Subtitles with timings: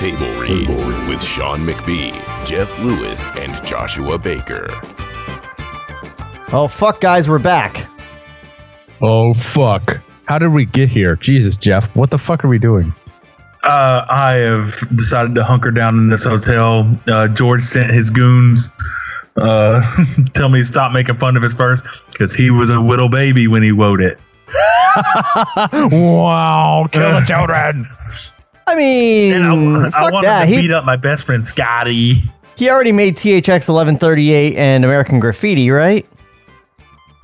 [0.00, 2.14] Table Reads with Sean McBee,
[2.46, 4.66] Jeff Lewis, and Joshua Baker.
[6.54, 7.86] Oh, fuck, guys, we're back.
[9.02, 10.00] Oh fuck!
[10.24, 11.16] How did we get here?
[11.16, 12.94] Jesus, Jeff, what the fuck are we doing?
[13.62, 16.90] Uh, I have decided to hunker down in this hotel.
[17.06, 18.70] Uh, George sent his goons.
[19.36, 19.82] Uh,
[20.32, 23.48] tell me to stop making fun of his verse because he was a little baby
[23.48, 24.18] when he wrote it.
[25.74, 26.88] wow!
[26.90, 27.86] Kill the children.
[28.70, 30.40] I mean, And I, I fuck wanted that.
[30.40, 32.22] to He, beat up my best friend Scotty.
[32.56, 36.06] he already made THX 1138 and American Graffiti, right?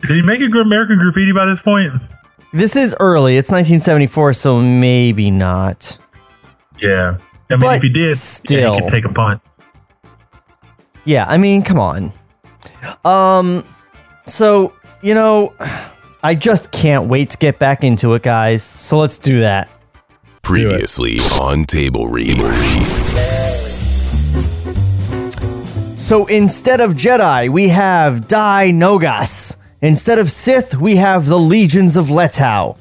[0.03, 1.93] Did he make a good American Graffiti by this point?
[2.53, 3.37] This is early.
[3.37, 5.99] It's 1974, so maybe not.
[6.81, 7.17] Yeah.
[7.49, 8.75] I mean, But if he did, yeah, still.
[8.75, 9.41] he could take a punt.
[11.05, 12.13] Yeah, I mean, come on.
[13.05, 13.63] Um,
[14.27, 15.55] so you know,
[16.23, 18.63] I just can't wait to get back into it, guys.
[18.65, 19.69] So let's do that.
[20.47, 22.39] Previously on Table Reads.
[26.01, 29.57] So instead of Jedi, we have Dai Nogas.
[29.83, 32.77] Instead of Sith, we have the legions of Letau.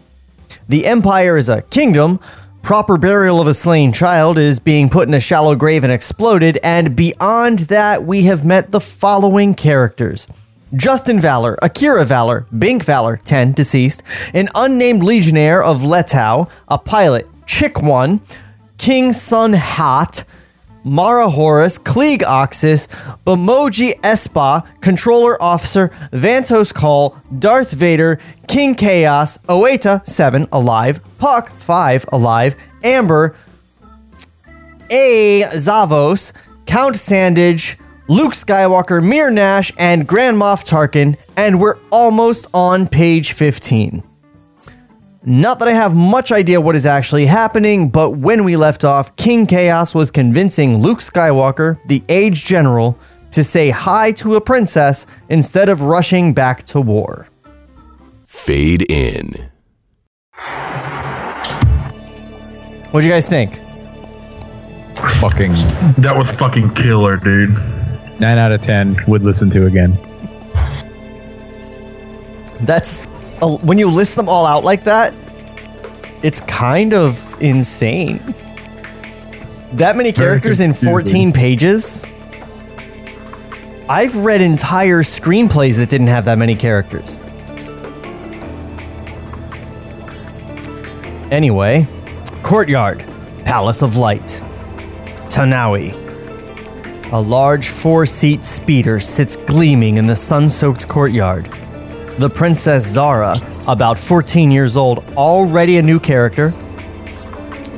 [0.69, 2.19] The Empire is a kingdom.
[2.61, 6.59] Proper burial of a slain child is being put in a shallow grave and exploded.
[6.61, 10.27] And beyond that, we have met the following characters
[10.75, 14.03] Justin Valor, Akira Valor, Bink Valor, 10 deceased,
[14.35, 18.21] an unnamed legionnaire of Letau, a pilot, Chick One,
[18.77, 20.23] King Sun Hat,
[20.83, 22.87] Mara Horus, Klieg Oxus,
[23.25, 32.05] Bamoji Espa, Controller Officer, Vantos Call, Darth Vader, King Chaos, Oeta, 7, alive, Puck, 5,
[32.11, 33.35] alive, Amber,
[34.91, 35.43] A.
[35.53, 36.33] Zavos,
[36.67, 37.77] Count Sandage,
[38.07, 44.03] Luke Skywalker, Mir Nash, and Grand Moff Tarkin, and we're almost on page 15.
[45.27, 49.15] Not that I have much idea what is actually happening, but when we left off,
[49.15, 52.99] King Chaos was convincing Luke Skywalker, the aged general,
[53.31, 57.27] to say hi to a princess instead of rushing back to war.
[58.27, 59.49] Fade in.
[62.91, 63.55] What do you guys think?
[65.19, 65.53] Fucking
[65.97, 67.49] That was fucking killer, dude.
[68.19, 69.97] nine out of ten would listen to again.
[72.61, 73.07] That's
[73.41, 75.13] uh, when you list them all out like that,
[76.23, 78.19] it's kind of insane.
[79.73, 82.05] That many characters in 14 pages?
[83.87, 87.19] I've read entire screenplays that didn't have that many characters.
[91.31, 91.87] Anyway,
[92.41, 93.05] Courtyard,
[93.43, 94.41] Palace of Light,
[95.27, 96.01] Tanawi.
[97.11, 101.49] A large four seat speeder sits gleaming in the sun soaked courtyard.
[102.17, 103.35] The Princess Zara,
[103.67, 106.53] about 14 years old, already a new character,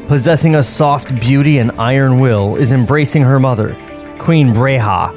[0.07, 3.75] possessing a soft beauty and iron will, is embracing her mother,
[4.19, 5.11] Queen Breha,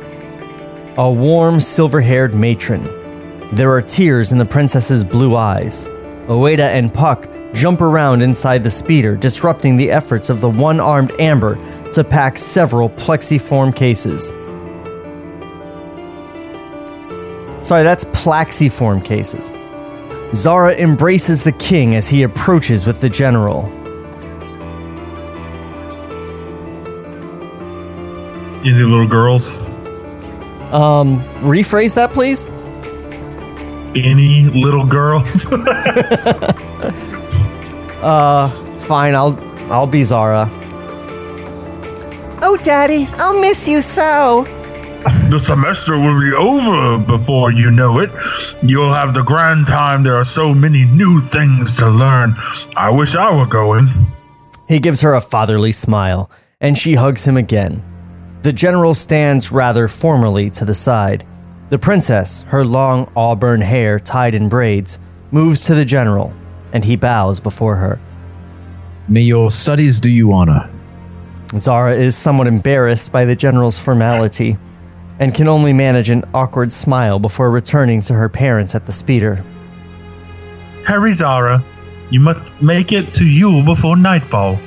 [0.96, 2.80] a warm silver haired matron.
[3.52, 5.86] There are tears in the princess's blue eyes.
[6.26, 11.12] Oeda and Puck jump around inside the speeder, disrupting the efforts of the one armed
[11.18, 11.56] Amber
[11.92, 14.32] to pack several plexiform cases.
[17.62, 19.50] Sorry, that's plaxiform cases.
[20.34, 23.64] Zara embraces the king as he approaches with the general.
[28.64, 29.58] Any little girls?
[30.72, 32.46] Um, rephrase that, please.
[33.96, 35.46] Any little girls?
[38.00, 39.38] Uh, fine, I'll
[39.70, 40.48] I'll be Zara.
[42.42, 44.46] Oh, Daddy, I'll miss you so.
[45.30, 48.10] The semester will be over before you know it.
[48.62, 50.02] You'll have the grand time.
[50.02, 52.34] There are so many new things to learn.
[52.76, 53.88] I wish I were going.
[54.68, 56.30] He gives her a fatherly smile,
[56.60, 57.82] and she hugs him again.
[58.42, 61.26] The general stands rather formally to the side.
[61.70, 64.98] The princess, her long auburn hair tied in braids,
[65.30, 66.32] moves to the general,
[66.72, 68.00] and he bows before her.
[69.08, 70.70] May your studies do you honor.
[71.58, 74.58] Zara is somewhat embarrassed by the general's formality
[75.20, 79.44] and can only manage an awkward smile before returning to her parents at the speeder.
[80.84, 81.62] Harry Zara,
[82.10, 84.58] you must make it to Yule before nightfall.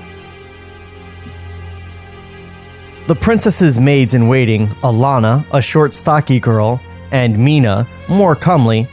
[3.07, 6.79] The princess's maids in waiting, Alana, a short, stocky girl,
[7.11, 8.87] and Mina, more comely,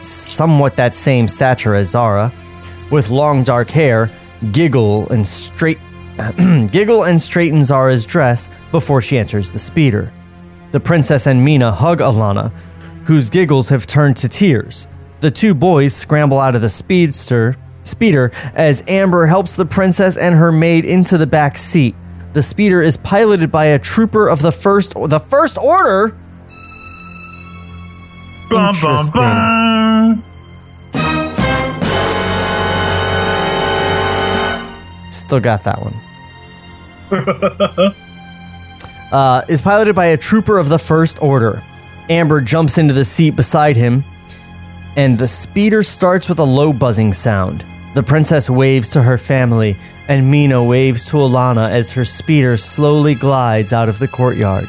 [0.00, 2.32] somewhat that same stature as Zara,
[2.90, 4.10] with long dark hair,
[4.50, 5.78] giggle and straight
[6.70, 10.12] giggle and straighten Zara's dress before she enters the speeder.
[10.76, 12.52] The princess and Mina hug Alana,
[13.06, 14.86] whose giggles have turned to tears.
[15.20, 20.34] The two boys scramble out of the speedster speeder as Amber helps the princess and
[20.34, 21.94] her maid into the back seat.
[22.34, 26.14] The speeder is piloted by a trooper of the first the first order.
[28.50, 29.12] Bum, bum, Interesting.
[29.14, 30.22] bum.
[35.10, 35.94] Still got that one.
[39.12, 41.62] uh, is piloted by a trooper of the First Order.
[42.08, 44.04] Amber jumps into the seat beside him,
[44.96, 47.64] and the speeder starts with a low buzzing sound.
[47.94, 49.76] The princess waves to her family,
[50.08, 54.68] and Mina waves to Alana as her speeder slowly glides out of the courtyard.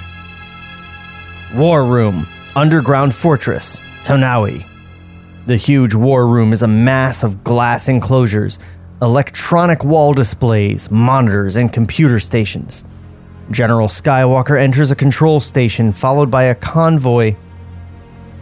[1.55, 4.65] War Room, Underground Fortress, Tanawi.
[5.45, 8.59] The huge war room is a mass of glass enclosures,
[9.01, 12.83] electronic wall displays, monitors, and computer stations.
[13.51, 17.35] General Skywalker enters a control station followed by a convoy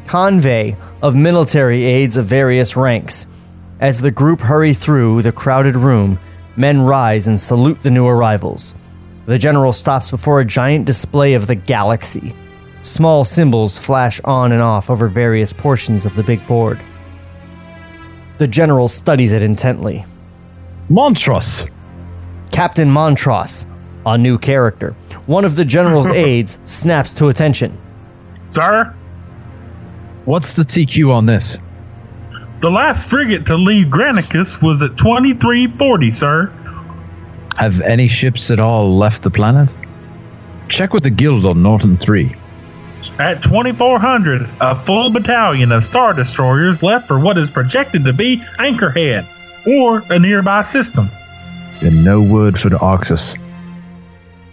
[0.08, 3.26] convey of military aides of various ranks.
[3.80, 6.20] As the group hurry through the crowded room,
[6.56, 8.76] men rise and salute the new arrivals.
[9.26, 12.36] The general stops before a giant display of the galaxy.
[12.82, 16.84] Small symbols flash on and off over various portions of the big board.
[18.38, 20.06] The general studies it intently.
[20.90, 21.70] Montross.
[22.52, 23.66] Captain Montross,
[24.06, 24.92] a new character.
[25.26, 27.78] One of the general's aides snaps to attention.
[28.50, 28.94] Sir,
[30.26, 31.60] What's the TQ on this?
[32.62, 36.48] the last frigate to leave Granicus was at 2340, sir.
[37.58, 39.72] Have any ships at all left the planet?
[40.68, 42.36] Check with the guild on Norton 3.
[43.20, 48.38] At 2400, a full battalion of Star Destroyers left for what is projected to be
[48.58, 49.28] Anchorhead
[49.68, 51.08] or a nearby system.
[51.82, 53.38] And no word for the Oxus.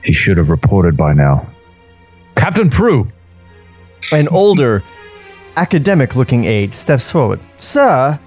[0.04, 1.46] He should have reported by now.
[2.36, 3.10] Captain Prue!
[4.12, 4.82] An older,
[5.56, 7.40] academic looking aide steps forward.
[7.56, 8.18] Sir,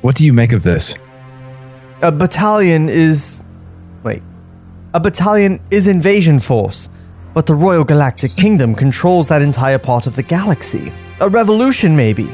[0.00, 0.94] What do you make of this?
[2.02, 3.44] a battalion is.
[4.02, 4.22] Wait.
[4.94, 6.88] A battalion is invasion force,
[7.34, 10.92] but the Royal Galactic Kingdom controls that entire part of the galaxy.
[11.20, 12.28] A revolution, maybe.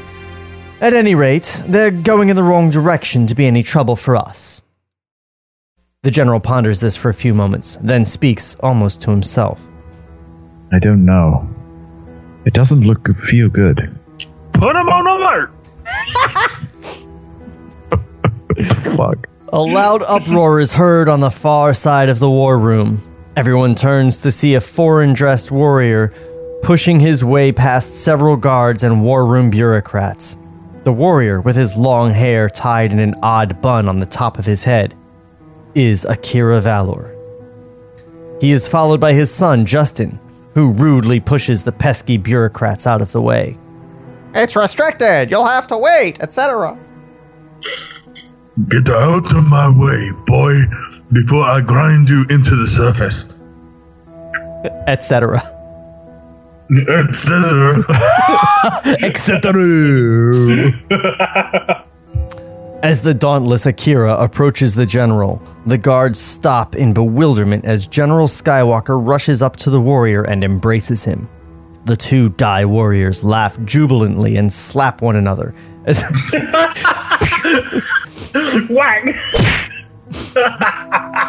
[0.80, 4.62] At any rate, they're going in the wrong direction to be any trouble for us.
[6.06, 9.68] The general ponders this for a few moments, then speaks almost to himself.
[10.70, 11.52] I don't know.
[12.44, 13.92] It doesn't look feel good.
[14.52, 15.52] Put him on alert.
[18.96, 19.28] Fuck.
[19.52, 23.00] A loud uproar is heard on the far side of the war room.
[23.36, 26.12] Everyone turns to see a foreign dressed warrior
[26.62, 30.38] pushing his way past several guards and war room bureaucrats.
[30.84, 34.46] The warrior, with his long hair tied in an odd bun on the top of
[34.46, 34.94] his head,
[35.76, 37.14] is Akira Valor.
[38.40, 40.18] He is followed by his son, Justin,
[40.54, 43.58] who rudely pushes the pesky bureaucrats out of the way.
[44.34, 45.30] It's restricted!
[45.30, 46.78] You'll have to wait, etc.
[48.70, 50.62] Get out of my way, boy,
[51.12, 53.26] before I grind you into the surface.
[54.86, 55.42] etc.
[59.02, 59.42] Etc.
[62.86, 69.04] As the dauntless Akira approaches the general, the guards stop in bewilderment as General Skywalker
[69.04, 71.28] rushes up to the warrior and embraces him.
[71.84, 75.52] The two die warriors laugh jubilantly and slap one another
[75.84, 76.00] as,
[78.70, 79.08] Whack!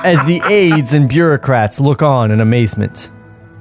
[0.05, 3.11] as the aides and bureaucrats look on in amazement.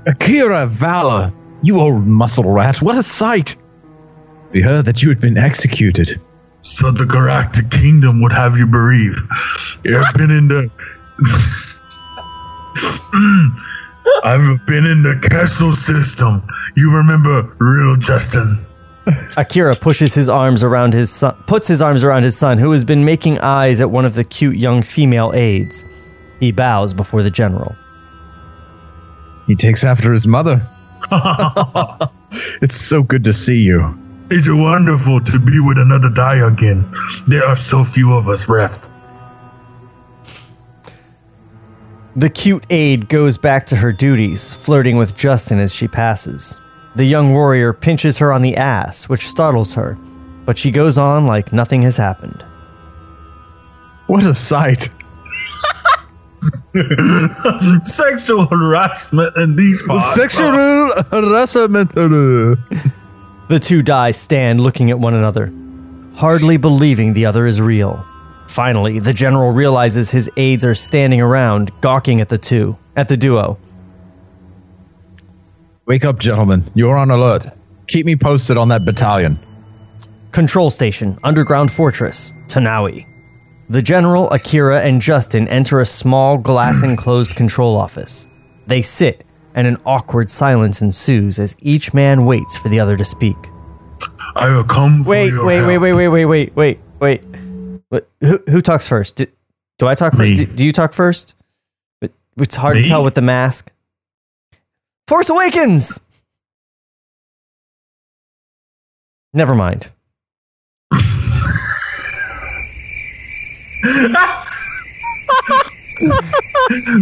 [0.07, 3.57] Akira Valor, you old muscle rat, what a sight!
[4.53, 6.21] We heard that you had been executed.
[6.67, 9.21] So the Galactic Kingdom would have you bereaved.
[9.87, 10.69] I've been in the.
[14.25, 16.43] I've been in the castle system.
[16.77, 18.59] You remember real Justin?
[19.37, 22.83] Akira pushes his arms around his son, puts his arms around his son, who has
[22.83, 25.85] been making eyes at one of the cute young female aides.
[26.41, 27.77] He bows before the general.
[29.47, 30.69] He takes after his mother.
[32.61, 33.97] it's so good to see you.
[34.28, 36.90] It's wonderful to be with another die again.
[37.28, 38.90] There are so few of us left.
[42.16, 46.59] The cute aide goes back to her duties, flirting with Justin as she passes.
[46.97, 49.97] The young warrior pinches her on the ass, which startles her,
[50.45, 52.45] but she goes on like nothing has happened.
[54.09, 54.88] What a sight.
[57.85, 60.14] Sexual harassment in these parts.
[60.14, 60.50] Sexual
[61.11, 61.92] harassment.
[63.49, 65.53] The two die stand looking at one another,
[66.17, 68.05] hardly believing the other is real.
[68.49, 73.17] Finally, the general realizes his aides are standing around, gawking at the two, at the
[73.17, 73.59] duo.
[75.87, 76.71] Wake up, gentlemen.
[76.75, 77.47] You're on alert.
[77.88, 79.38] Keep me posted on that battalion.
[80.33, 83.07] Control station, underground fortress, Tanawi.
[83.69, 88.29] The general, Akira, and Justin enter a small glass enclosed control office.
[88.67, 89.25] They sit,
[89.57, 93.37] and an awkward silence ensues as each man waits for the other to speak.
[94.37, 98.05] I will come for Wait, wait, wait, wait, wait, wait, wait, wait, wait.
[98.21, 99.17] Who, who talks first?
[99.17, 99.27] Do,
[99.79, 100.37] do I talk first?
[100.37, 101.35] Do, do you talk first?
[102.39, 103.73] It's hard to tell with the mask.
[105.09, 106.01] Force Awakens!
[109.33, 109.89] Never mind.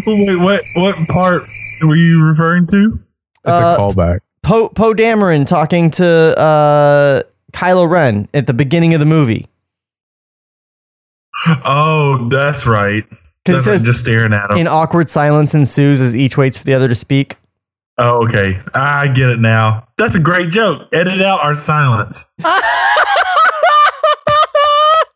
[0.06, 0.62] Wait, what?
[0.76, 1.48] What part
[1.82, 2.98] were you referring to?
[3.44, 4.20] That's Uh, a callback.
[4.42, 6.06] Poe Poe Dameron talking to
[6.38, 9.46] uh, Kylo Ren at the beginning of the movie.
[11.64, 13.04] Oh, that's right.
[13.08, 14.56] 'Cause it That's right, says just staring at him.
[14.56, 17.36] An awkward silence ensues as each waits for the other to speak.
[17.98, 18.58] oh, okay.
[18.74, 19.86] I get it now.
[19.98, 20.88] That's a great joke.
[20.94, 22.26] Edit out our silence.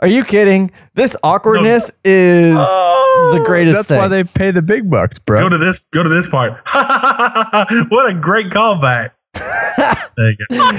[0.00, 0.70] Are you kidding?
[0.94, 3.74] This awkwardness is oh, the greatest thing.
[3.74, 3.98] That's thing.
[3.98, 5.38] why they pay the big bucks, bro.
[5.38, 5.80] Go to this.
[5.90, 6.52] Go to this part.
[6.72, 9.10] what a great callback.
[9.34, 10.70] there you go.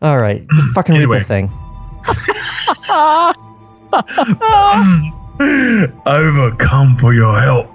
[0.06, 1.48] All right, fucking read the thing.
[6.06, 7.66] Overcome for your help.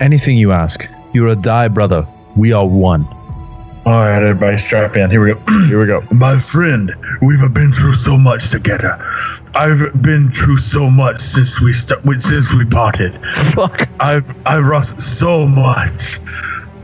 [0.00, 0.88] Anything you ask.
[1.12, 2.06] You're a die, brother.
[2.36, 3.04] We are one.
[3.86, 5.10] All right, everybody, strap in.
[5.10, 5.40] Here we go.
[5.66, 6.02] Here we go.
[6.12, 8.96] My friend, we've been through so much together.
[9.54, 13.18] I've been through so much since we st- since we parted.
[13.54, 13.90] Fuck.
[14.00, 16.20] I've I've lost so much.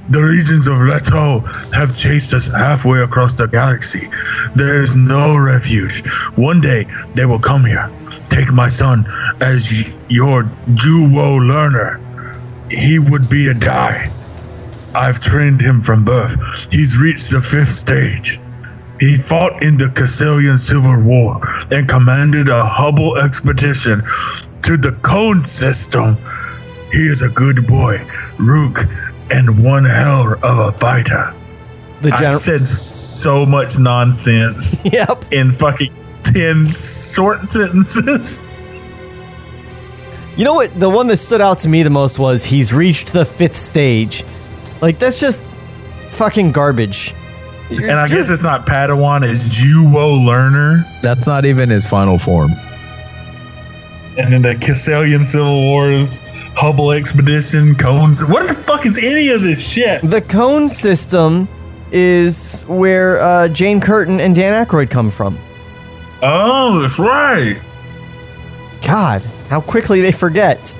[0.08, 4.08] The regions of Leto have chased us halfway across the galaxy.
[4.54, 6.02] There is no refuge.
[6.36, 7.92] One day they will come here.
[8.30, 9.06] Take my son
[9.40, 12.02] as y- your Juwo learner.
[12.70, 14.15] He would be a die.
[14.96, 16.72] I've trained him from birth.
[16.72, 18.40] He's reached the fifth stage.
[18.98, 24.00] He fought in the Cassilian Civil War and commanded a Hubble expedition
[24.62, 26.16] to the Cone system.
[26.92, 28.00] He is a good boy,
[28.38, 28.78] Rook,
[29.30, 31.34] and one hell of a fighter.
[32.00, 35.32] The I said so much nonsense Yep.
[35.32, 35.92] in fucking
[36.24, 38.40] 10 short sentences.
[40.36, 40.78] You know what?
[40.78, 44.22] The one that stood out to me the most was he's reached the fifth stage.
[44.80, 45.46] Like that's just
[46.10, 47.14] fucking garbage.
[47.70, 50.84] And I guess it's not Padawan, it's Juwo Learner.
[51.02, 52.52] That's not even his final form.
[54.18, 56.20] And then the Cassilian Civil Wars,
[56.54, 58.24] Hubble expedition, Cones.
[58.24, 60.00] What the fuck is any of this shit?
[60.02, 61.48] The cone system
[61.92, 65.36] is where uh, Jane Curtin and Dan Aykroyd come from.
[66.22, 67.60] Oh, that's right.
[68.82, 70.72] God, how quickly they forget.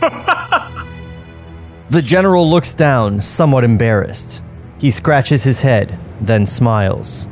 [1.94, 4.42] the general looks down, somewhat embarrassed.
[4.78, 7.28] He scratches his head, then smiles.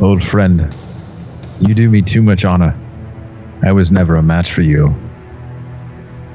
[0.00, 0.74] Old friend,
[1.60, 2.76] you do me too much honor.
[3.62, 4.88] I was never a match for you.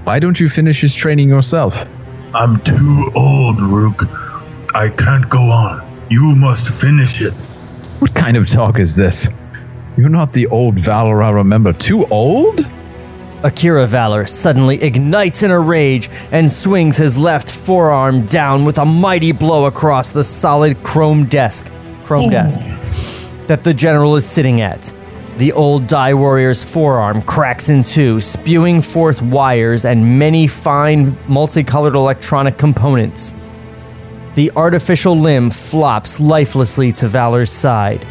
[0.06, 1.86] Why don't you finish his training yourself?
[2.34, 4.04] I'm too old, Rook.
[4.74, 5.86] I can't go on.
[6.10, 7.34] You must finish it.
[8.00, 9.28] What kind of talk is this?
[9.98, 11.74] You're not the old Valor I remember.
[11.74, 12.66] Too old?
[13.44, 18.86] Akira Valor suddenly ignites in a rage and swings his left forearm down with a
[18.86, 21.72] mighty blow across the solid chrome desk,
[22.04, 24.94] chrome desk that the general is sitting at.
[25.38, 31.96] The old Die Warrior's forearm cracks in two, spewing forth wires and many fine multicolored
[31.96, 33.36] electronic components.
[34.36, 38.06] The artificial limb flops lifelessly to Valor's side.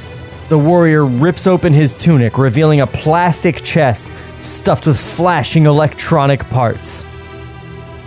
[0.49, 7.05] The warrior rips open his tunic, revealing a plastic chest stuffed with flashing electronic parts.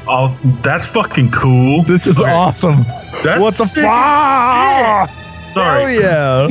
[0.08, 0.28] Oh,
[0.64, 1.84] that's fucking cool.
[1.84, 2.84] This is Okay, awesome.
[3.24, 5.10] That's what the sick fuck?
[5.10, 5.54] as shit.
[5.56, 6.00] Sorry.
[6.00, 6.48] yeah.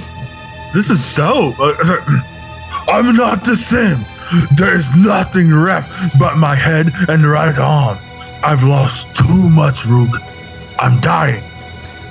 [0.73, 1.59] This is dope.
[1.59, 2.02] Uh, sorry.
[2.88, 4.04] I'm not the same.
[4.56, 7.99] There's nothing left but my head and right arm.
[8.44, 10.11] I've lost too much, Rook.
[10.78, 11.42] I'm dying.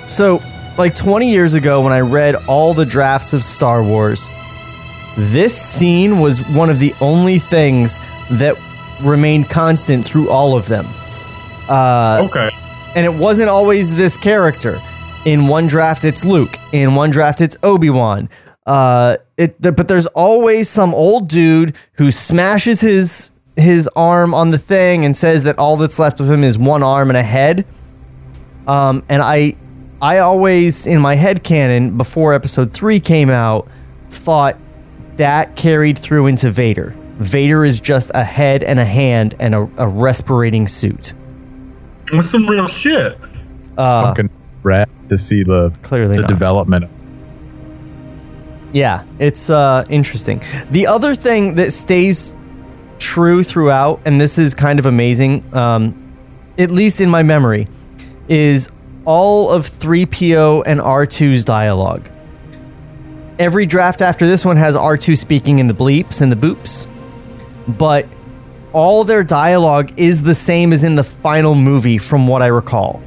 [0.05, 0.39] So,
[0.79, 4.29] like 20 years ago, when I read all the drafts of Star Wars,
[5.17, 7.99] this scene was one of the only things
[8.31, 8.55] that
[9.03, 10.85] remained constant through all of them.
[11.67, 12.49] Uh, Okay.
[12.95, 14.79] and it wasn't always this character.
[15.25, 16.57] In one draft, it's Luke.
[16.71, 18.29] In one draft, it's Obi Wan.
[18.65, 24.57] Uh, it, but there's always some old dude who smashes his his arm on the
[24.57, 27.65] thing and says that all that's left of him is one arm and a head.
[28.67, 29.57] Um, and I,
[30.01, 33.67] I always in my head canon before Episode Three came out,
[34.09, 34.57] thought
[35.17, 36.95] that carried through into Vader.
[37.17, 41.13] Vader is just a head and a hand and a, a respirating suit.
[42.11, 43.17] That's some real shit.
[43.21, 44.29] It's fucking
[44.63, 46.29] rad to see the Clearly the not.
[46.29, 46.89] development.
[48.71, 50.41] Yeah, it's uh, interesting.
[50.69, 52.37] The other thing that stays
[52.99, 56.15] true throughout, and this is kind of amazing, um,
[56.57, 57.67] at least in my memory,
[58.27, 58.71] is
[59.05, 62.09] all of 3PO and R2's dialogue.
[63.37, 66.87] Every draft after this one has R2 speaking in the bleeps and the boops,
[67.77, 68.05] but
[68.73, 73.01] all their dialogue is the same as in the final movie, from what I recall.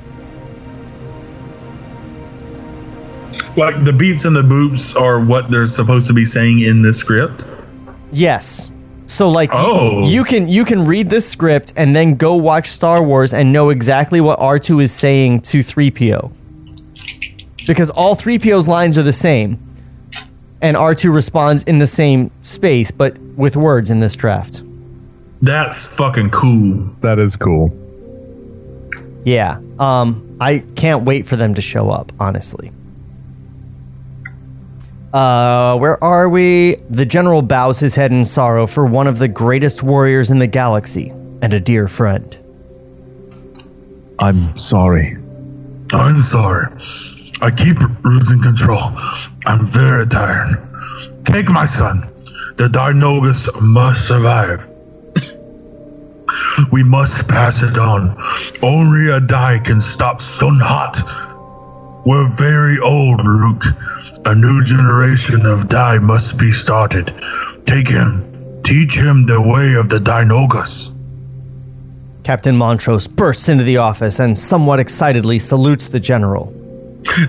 [3.56, 6.92] Like the beats and the boops are what they're supposed to be saying in the
[6.92, 7.46] script.
[8.10, 8.72] Yes.
[9.12, 10.02] So like Oh.
[10.04, 13.68] you can you can read this script and then go watch Star Wars and know
[13.68, 16.32] exactly what R2 is saying to 3PO.
[17.66, 19.58] Because all 3PO's lines are the same.
[20.62, 24.62] And R2 responds in the same space but with words in this draft.
[25.42, 26.88] That's fucking cool.
[27.02, 27.70] That is cool.
[29.26, 29.60] Yeah.
[29.78, 32.72] Um I can't wait for them to show up, honestly.
[35.12, 36.76] Uh, where are we?
[36.88, 40.46] The general bows his head in sorrow for one of the greatest warriors in the
[40.46, 41.10] galaxy
[41.42, 42.38] and a dear friend.
[44.18, 45.16] I'm sorry.
[45.92, 46.66] I'm sorry.
[47.42, 48.80] I keep losing control.
[49.44, 50.56] I'm very tired.
[51.24, 52.00] Take my son.
[52.56, 54.68] The Dinogus must survive.
[56.72, 58.16] we must pass it on.
[58.62, 61.31] Only a die can stop Sun Hot.
[62.04, 63.62] We're very old, Luke.
[64.24, 67.12] A new generation of die must be started.
[67.66, 68.28] Take him.
[68.62, 70.92] Teach him the way of the Dinogus.
[72.24, 76.52] Captain Montross bursts into the office and somewhat excitedly salutes the general.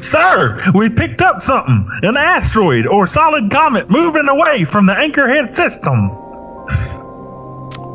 [0.01, 1.85] Sir, we picked up something.
[2.03, 6.09] An asteroid or solid comet moving away from the Anchorhead system.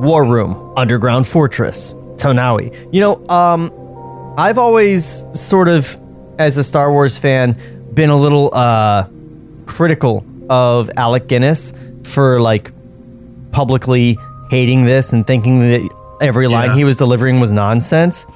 [0.00, 2.74] War Room, Underground Fortress, Tanawi.
[2.92, 3.72] You know, um,
[4.36, 5.98] I've always sort of,
[6.38, 7.56] as a Star Wars fan,
[7.92, 9.08] been a little uh,
[9.66, 11.72] critical of Alec Guinness
[12.04, 12.70] for like
[13.52, 14.16] publicly
[14.50, 15.88] hating this and thinking that
[16.20, 16.76] every line Yeah.
[16.76, 18.26] he was delivering was nonsense.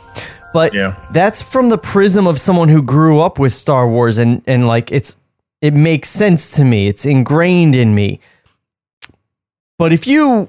[0.52, 0.94] But Yeah.
[1.12, 4.92] that's from the prism of someone who grew up with Star Wars and and like
[4.92, 5.16] it's
[5.62, 6.88] it makes sense to me.
[6.88, 8.20] It's ingrained in me.
[9.78, 10.48] But if you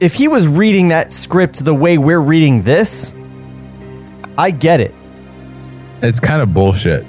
[0.00, 3.14] if he was reading that script the way we're reading this,
[4.36, 4.94] I get it.
[6.02, 7.04] It's kind of bullshit.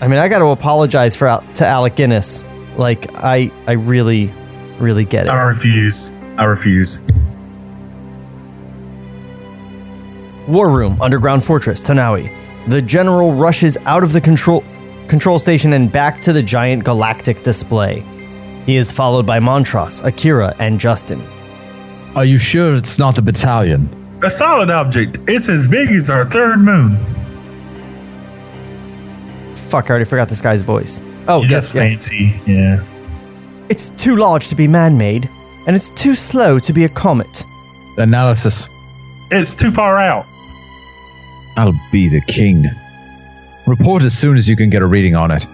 [0.00, 2.44] I mean, I got to apologize for to Alec Guinness.
[2.76, 4.32] Like I I really
[4.78, 5.30] really get it.
[5.30, 6.12] I refuse.
[6.36, 7.00] I refuse.
[10.46, 12.32] War Room, Underground Fortress, Tanawi.
[12.68, 14.64] The general rushes out of the control
[15.08, 18.00] control station and back to the giant galactic display.
[18.66, 21.20] He is followed by Montross, Akira, and Justin.
[22.16, 23.88] Are you sure it's not the battalion?
[24.24, 25.18] A solid object.
[25.28, 26.96] It's as big as our third moon.
[29.54, 31.00] Fuck, I already forgot this guy's voice.
[31.28, 31.92] Oh, That's yes, yes.
[32.08, 32.34] fancy.
[32.50, 32.84] Yeah.
[33.68, 35.28] It's too large to be man-made,
[35.66, 37.44] and it's too slow to be a comet.
[37.98, 38.68] Analysis.
[39.30, 40.24] It's too far out.
[41.56, 42.66] I'll be the king.
[43.66, 45.46] Report as soon as you can get a reading on it.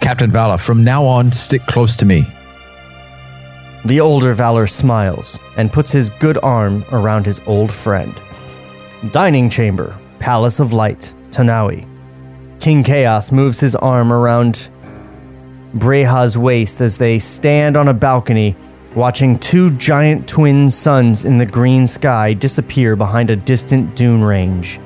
[0.00, 2.24] Captain Valor, from now on, stick close to me.
[3.84, 8.14] The older Valor smiles and puts his good arm around his old friend.
[9.10, 11.88] Dining chamber, Palace of Light, Tanawi.
[12.60, 14.70] King Chaos moves his arm around
[15.74, 18.54] Breha's waist as they stand on a balcony
[18.94, 24.78] watching two giant twin suns in the green sky disappear behind a distant dune range.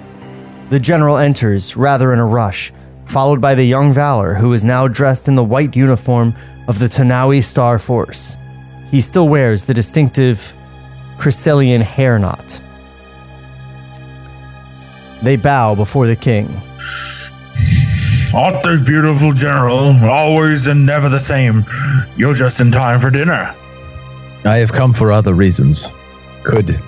[0.71, 2.73] The general enters, rather in a rush,
[3.07, 6.35] followed by the young Valor, who is now dressed in the white uniform
[6.69, 8.37] of the Tanawi Star Force.
[8.91, 10.55] He still wears the distinctive
[11.19, 12.61] Chrysalian hair knot.
[15.23, 16.49] They bow before the king.
[18.35, 19.97] Aren't they beautiful, General?
[20.05, 21.65] Always and never the same.
[22.17, 23.55] You're just in time for dinner.
[24.45, 25.89] I have come for other reasons.
[26.43, 26.79] Could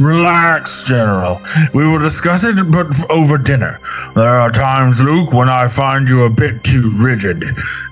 [0.00, 1.40] Relax, General.
[1.72, 3.80] We will discuss it, but over dinner.
[4.14, 7.44] There are times, Luke, when I find you a bit too rigid.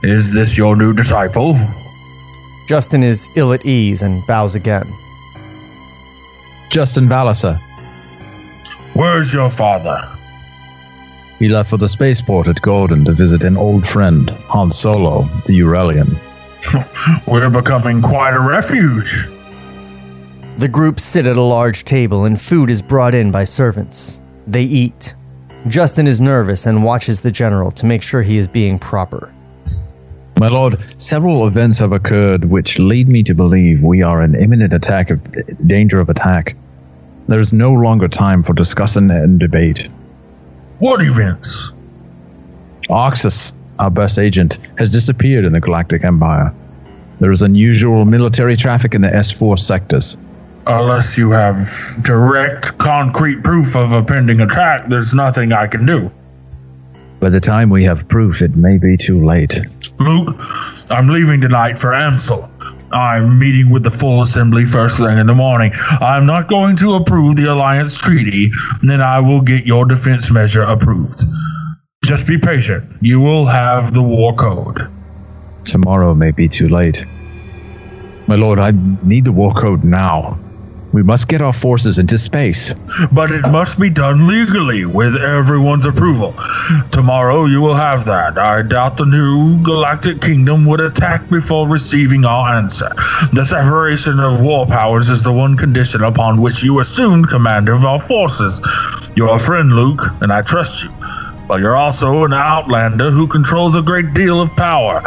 [0.02, 1.56] Is this your new disciple?
[2.66, 4.92] Justin is ill at ease and bows again.
[6.68, 7.58] Justin Valor.
[8.94, 10.02] Where's your father?
[11.38, 15.52] He left for the spaceport at Gordon to visit an old friend, Han Solo, the
[15.52, 16.16] Eurelian.
[17.26, 19.28] We're becoming quite a refuge.
[20.58, 24.22] The group sit at a large table and food is brought in by servants.
[24.46, 25.14] They eat.
[25.68, 29.32] Justin is nervous and watches the general to make sure he is being proper.
[30.38, 34.74] My lord, several events have occurred which lead me to believe we are in imminent
[34.74, 35.18] attack of
[35.66, 36.54] danger of attack.
[37.26, 39.88] There is no longer time for discussion and debate.
[40.78, 41.72] What events?
[42.90, 46.54] Oxus, our best agent, has disappeared in the Galactic Empire.
[47.18, 50.18] There is unusual military traffic in the S4 sectors.
[50.66, 51.56] Unless you have
[52.02, 56.10] direct, concrete proof of a pending attack, there's nothing I can do.
[57.20, 59.58] By the time we have proof, it may be too late.
[59.98, 60.36] Luke,
[60.90, 62.50] I'm leaving tonight for Amsel.
[62.92, 65.72] I'm meeting with the full assembly first thing in the morning.
[66.00, 68.50] I'm not going to approve the alliance treaty,
[68.80, 71.22] and then I will get your defense measure approved.
[72.04, 72.84] Just be patient.
[73.00, 74.78] You will have the war code.
[75.64, 77.04] Tomorrow may be too late.
[78.28, 80.38] My lord, I need the war code now.
[80.96, 82.72] We must get our forces into space.
[83.12, 86.34] But it must be done legally with everyone's approval.
[86.90, 88.38] Tomorrow you will have that.
[88.38, 92.88] I doubt the new galactic kingdom would attack before receiving our answer.
[93.34, 97.84] The separation of war powers is the one condition upon which you assume command of
[97.84, 98.62] our forces.
[99.16, 100.88] You're a friend, Luke, and I trust you.
[101.46, 105.02] But you're also an outlander who controls a great deal of power.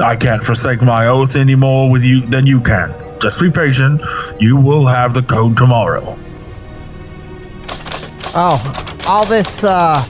[0.00, 2.92] I can't forsake my oath any more with you than you can.
[3.20, 4.00] Just be patient.
[4.38, 6.18] You will have the code tomorrow.
[8.34, 10.04] Oh, all this, uh,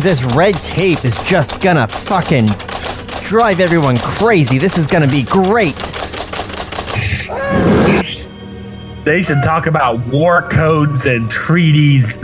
[0.00, 2.46] this red tape is just gonna fucking
[3.24, 4.58] drive everyone crazy.
[4.58, 5.74] This is gonna be great.
[9.04, 12.22] They should talk about war codes and treaties.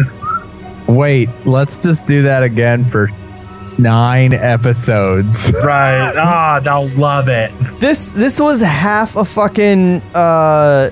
[0.89, 3.09] Wait, let's just do that again for
[3.83, 5.53] nine episodes.
[5.65, 6.13] right.
[6.23, 7.53] Ah, they'll love it.
[7.81, 10.91] This this was half a fucking uh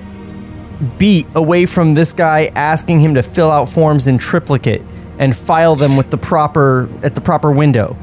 [0.97, 4.81] beat away from this guy asking him to fill out forms in triplicate
[5.19, 7.95] and file them with the proper at the proper window.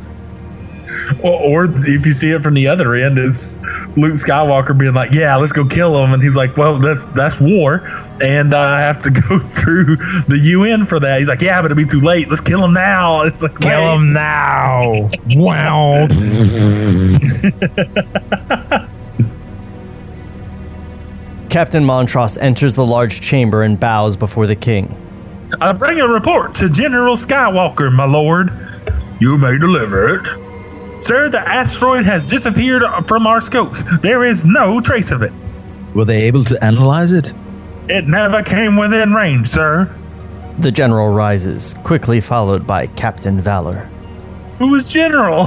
[1.23, 3.57] Or, or if you see it from the other end, it's
[3.97, 7.41] Luke Skywalker being like, "Yeah, let's go kill him," and he's like, "Well, that's that's
[7.41, 7.83] war,
[8.21, 9.97] and uh, I have to go through
[10.29, 12.29] the UN for that." He's like, "Yeah, but it'll be too late.
[12.29, 13.95] Let's kill him now." It's like, Kill wait.
[13.97, 15.11] him now.
[15.37, 16.07] wow.
[21.51, 24.95] Captain Montross enters the large chamber and bows before the king.
[25.61, 28.51] I bring a report to General Skywalker, my lord.
[29.21, 30.48] You may deliver it.
[31.01, 33.85] Sir, the asteroid has disappeared from our scopes.
[34.01, 35.33] There is no trace of it.
[35.95, 37.33] Were they able to analyze it?
[37.89, 39.89] It never came within range, sir.
[40.59, 43.89] The general rises, quickly followed by Captain Valor.
[44.59, 45.47] Who is General?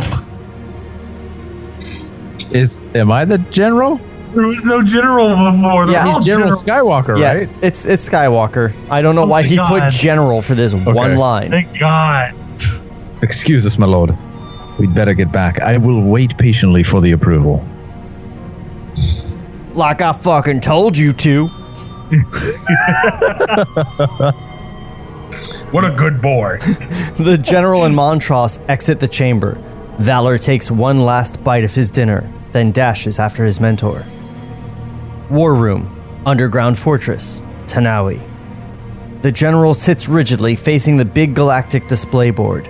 [2.54, 4.00] Is am I the general?
[4.32, 5.86] There was no General before.
[5.86, 6.16] They're Yeah.
[6.16, 7.50] He's General Skywalker, yeah, right?
[7.62, 8.74] it's it's Skywalker.
[8.90, 11.52] I don't know Oh why my he put general for this one line.
[11.52, 12.34] Thank God.
[13.22, 14.18] Excuse us, my lord.
[14.80, 15.60] We'd better get back.
[15.60, 17.66] I will wait patiently for the approval.
[19.74, 21.48] Like I fucking told you to.
[25.72, 26.58] What a good boy.
[27.16, 29.58] The general and Montross exit the chamber.
[30.00, 34.04] Valor takes one last bite of his dinner, then dashes after his mentor.
[35.30, 38.22] War room, underground fortress, Tanawi.
[39.22, 42.68] The general sits rigidly facing the big galactic display board.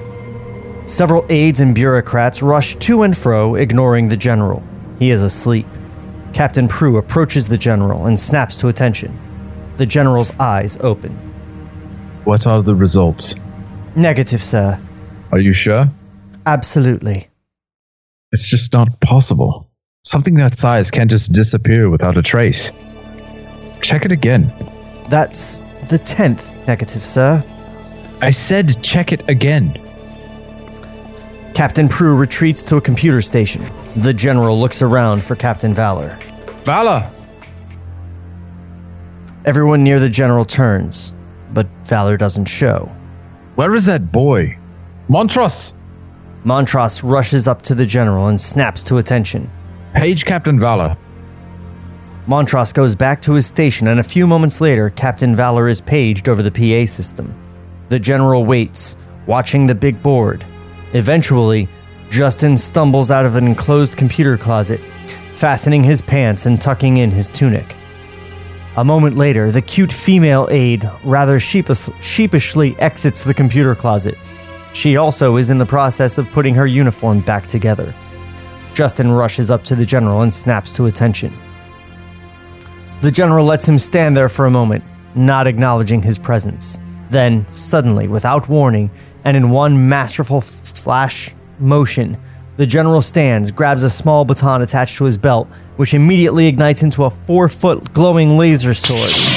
[0.86, 4.64] Several aides and bureaucrats rush to and fro, ignoring the general.
[5.00, 5.68] He is asleep.
[6.34, 9.18] Captain Prue approaches the general and snaps to attention.
[9.78, 11.12] The general's eyes open.
[12.24, 13.36] What are the results?
[13.96, 14.80] Negative, sir.
[15.32, 15.90] Are you sure?
[16.46, 17.28] Absolutely.
[18.32, 19.70] It's just not possible.
[20.04, 22.72] Something that size can't just disappear without a trace.
[23.82, 24.52] Check it again.
[25.10, 27.44] That's the tenth negative, sir.
[28.22, 29.78] I said check it again.
[31.54, 33.66] Captain Prue retreats to a computer station.
[33.98, 36.18] The general looks around for Captain Valor.
[36.64, 37.10] Valor!
[39.44, 41.16] Everyone near the general turns,
[41.54, 42.90] but Valor doesn't show.
[43.56, 44.58] Where is that boy?
[45.10, 45.74] Montross!
[46.46, 49.52] Montross rushes up to the general and snaps to attention.
[49.94, 50.96] Page Captain Valor.
[52.28, 56.30] Montross goes back to his station, and a few moments later, Captain Valor is paged
[56.30, 57.36] over the PA system.
[57.90, 60.46] The general waits, watching the big board.
[60.94, 61.68] Eventually,
[62.10, 64.82] Justin stumbles out of an enclosed computer closet,
[65.34, 67.76] fastening his pants and tucking in his tunic.
[68.78, 74.18] A moment later, the cute female aide rather sheepish- sheepishly exits the computer closet.
[74.74, 77.94] She also is in the process of putting her uniform back together.
[78.74, 81.34] Justin rushes up to the general and snaps to attention.
[83.02, 84.84] The general lets him stand there for a moment,
[85.16, 86.78] not acknowledging his presence.
[87.10, 88.90] Then, suddenly, without warning,
[89.24, 92.18] and in one masterful flash motion,
[92.58, 97.06] the general stands, grabs a small baton attached to his belt, which immediately ignites into
[97.06, 99.32] a four foot glowing laser sword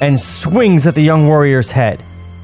[0.00, 2.02] and swings at the young warrior's head.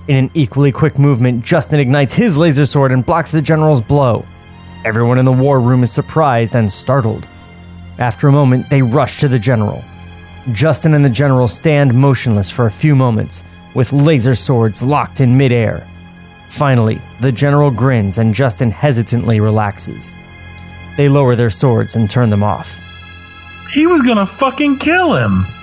[0.08, 4.24] In an equally quick movement, Justin ignites his laser sword and blocks the general's blow.
[4.84, 7.28] Everyone in the war room is surprised and startled.
[7.98, 9.84] After a moment, they rush to the general.
[10.52, 15.36] Justin and the general stand motionless for a few moments, with laser swords locked in
[15.36, 15.86] midair.
[16.48, 20.14] Finally, the general grins and Justin hesitantly relaxes.
[20.96, 22.78] They lower their swords and turn them off.
[23.72, 25.44] He was gonna fucking kill him.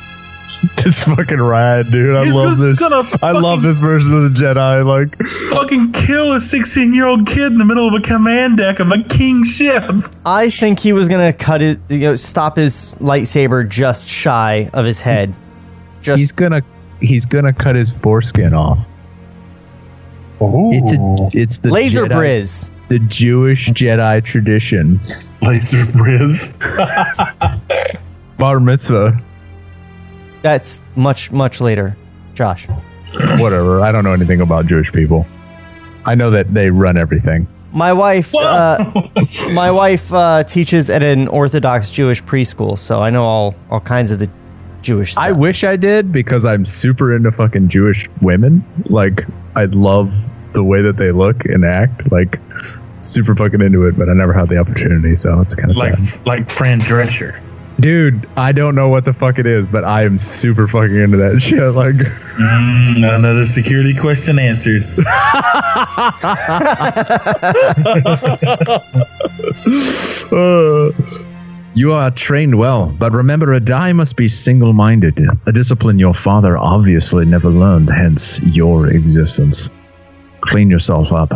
[0.80, 2.18] It's fucking rad, dude.
[2.18, 2.82] I He's love this.
[3.24, 4.86] I love this version of the Jedi.
[4.86, 5.16] Like,
[5.52, 8.92] Fucking kill a 16 year old kid in the middle of a command deck of
[8.92, 9.84] a king ship.
[10.26, 14.84] I think he was gonna cut it, you know, stop his lightsaber just shy of
[14.84, 15.34] his head.
[16.02, 16.62] Just he's gonna
[17.02, 18.80] he's gonna cut his foreskin off.
[20.42, 22.72] Oh, It's a, it's the laser Jedi- bris.
[22.88, 25.00] the Jewish Jedi tradition.
[25.42, 26.54] laser bris.
[28.38, 29.22] Bar mitzvah.
[30.42, 31.98] That's much much later,
[32.34, 32.68] Josh.
[33.40, 33.82] Whatever.
[33.82, 35.26] I don't know anything about Jewish people.
[36.06, 37.48] I know that they run everything.
[37.74, 38.84] My wife, uh,
[39.54, 44.12] my wife uh, teaches at an Orthodox Jewish preschool, so I know all all kinds
[44.12, 44.30] of the
[44.82, 45.24] Jewish stuff.
[45.26, 48.64] I wish I did because I'm super into fucking Jewish women.
[48.86, 50.12] Like, I love
[50.54, 52.12] the way that they look and act.
[52.12, 52.40] Like,
[53.02, 55.94] super fucking into it, but I never had the opportunity, so it's kind of like
[55.96, 56.26] sad.
[56.28, 57.40] like Fran Drescher.
[57.80, 61.16] Dude, I don't know what the fuck it is, but I am super fucking into
[61.18, 61.62] that shit.
[61.74, 64.84] Like, Mm, another security question answered.
[70.32, 70.92] uh,
[71.76, 76.14] You are trained well, but remember a die must be single minded, a discipline your
[76.14, 79.70] father obviously never learned, hence your existence.
[80.42, 81.32] Clean yourself up.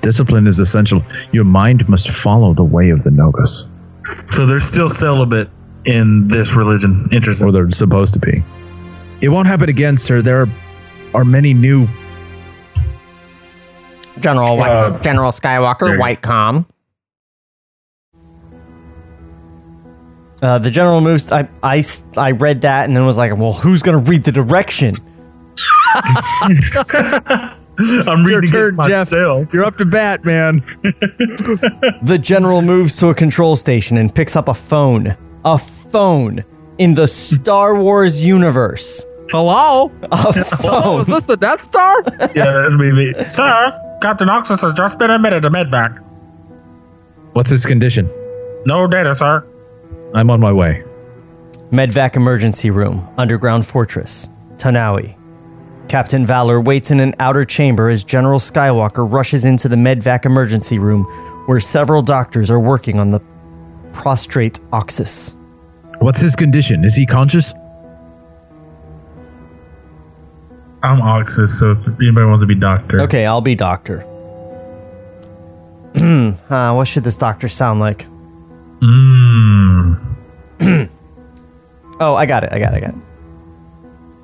[0.00, 1.02] Discipline is essential.
[1.32, 3.68] Your mind must follow the way of the Nogas.
[4.32, 5.50] So they're still celibate
[5.84, 7.08] in this religion.
[7.12, 7.46] Interesting.
[7.48, 8.42] or they're supposed to be.
[9.20, 10.22] It won't happen again, sir.
[10.22, 10.48] There are,
[11.14, 11.86] are many new.
[14.20, 16.66] General Uh, General Skywalker, White Com.
[20.40, 21.32] Uh, the general moves.
[21.32, 21.82] I, I
[22.16, 24.96] I read that and then was like, well, who's gonna read the direction?
[28.06, 29.52] I'm reading turn, it myself.
[29.52, 30.62] You're up to bat, man.
[32.02, 35.16] The general moves to a control station and picks up a phone.
[35.44, 36.44] A phone
[36.78, 39.04] in the Star Wars universe.
[39.30, 39.92] Hello?
[40.10, 41.02] A phone.
[41.02, 42.02] Is this the Death Star?
[42.34, 42.92] Yeah, that's me.
[42.92, 43.12] me.
[43.28, 46.02] Sir, Captain Oxus has just been admitted to medvac.
[47.32, 48.08] What's his condition?
[48.66, 49.44] No data, sir.
[50.14, 50.84] I'm on my way.
[51.70, 55.16] Medvac emergency room, underground fortress, Tanawi.
[55.88, 60.78] Captain Valor waits in an outer chamber as General Skywalker rushes into the Medvac emergency
[60.78, 61.04] room,
[61.46, 63.20] where several doctors are working on the
[63.92, 65.36] prostrate Oxus.
[65.98, 66.84] What's his condition?
[66.84, 67.52] Is he conscious?
[70.82, 73.00] I'm Oxus, so if anybody wants to be doctor.
[73.02, 74.04] Okay, I'll be doctor.
[75.96, 78.06] uh, what should this doctor sound like?
[78.80, 80.04] Mmm.
[82.00, 82.52] Oh, I got it.
[82.52, 82.76] I got it.
[82.76, 83.02] I got it.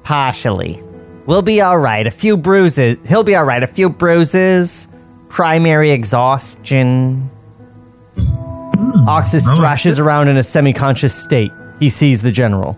[0.04, 0.80] Partially.
[1.26, 2.06] We'll be all right.
[2.06, 2.98] A few bruises.
[3.08, 3.62] He'll be all right.
[3.62, 4.86] A few bruises.
[5.28, 7.28] Primary exhaustion.
[8.16, 11.50] Hmm, Oxus I like thrashes around in a semi-conscious state.
[11.80, 12.74] He sees the general.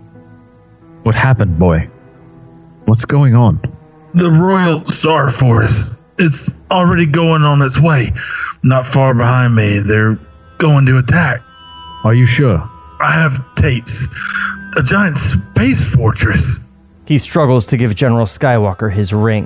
[1.02, 1.90] What happened, boy?
[2.86, 3.60] What's going on?
[4.14, 5.96] The Royal Star Force.
[6.18, 8.12] It's already going on its way.
[8.62, 9.80] Not far behind me.
[9.80, 10.18] They're
[10.56, 11.42] going to attack.
[12.06, 12.58] Are you sure?
[13.00, 14.06] I have tapes.
[14.76, 16.60] A giant space fortress.
[17.04, 19.44] He struggles to give General Skywalker his ring.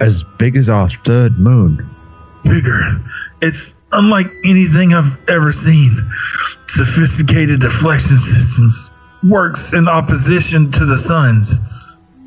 [0.00, 1.90] As big as our third moon.
[2.44, 2.80] Bigger.
[3.42, 5.90] It's unlike anything I've ever seen.
[6.68, 8.90] Sophisticated deflection systems.
[9.28, 11.60] Works in opposition to the sun's.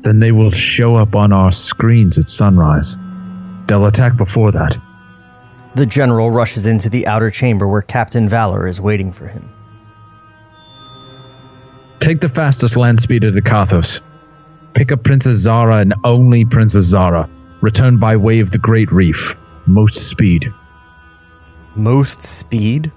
[0.02, 2.96] Then they will show up on our screens at sunrise.
[3.66, 4.80] They'll attack before that.
[5.74, 9.48] The general rushes into the outer chamber where Captain Valor is waiting for him.
[12.00, 14.00] Take the fastest land speeder to Kathos.
[14.74, 17.28] Pick up Princess Zara and only Princess Zara.
[17.60, 19.36] Return by way of the Great Reef.
[19.66, 20.52] Most speed.
[21.76, 22.90] Most speed?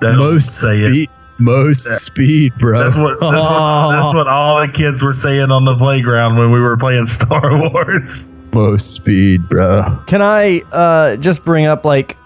[0.00, 0.90] They don't Most say it.
[0.90, 1.10] speed.
[1.40, 2.78] Most speed, bro.
[2.82, 6.50] That's what, that's, what, that's what all the kids were saying on the playground when
[6.50, 7.40] we were playing Star
[7.72, 8.28] Wars.
[8.52, 10.02] Most speed, bro.
[10.06, 12.16] Can I uh, just bring up like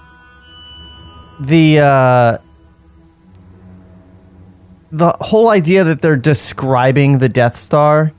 [1.41, 2.39] the uh,
[4.91, 8.13] the whole idea that they're describing the Death Star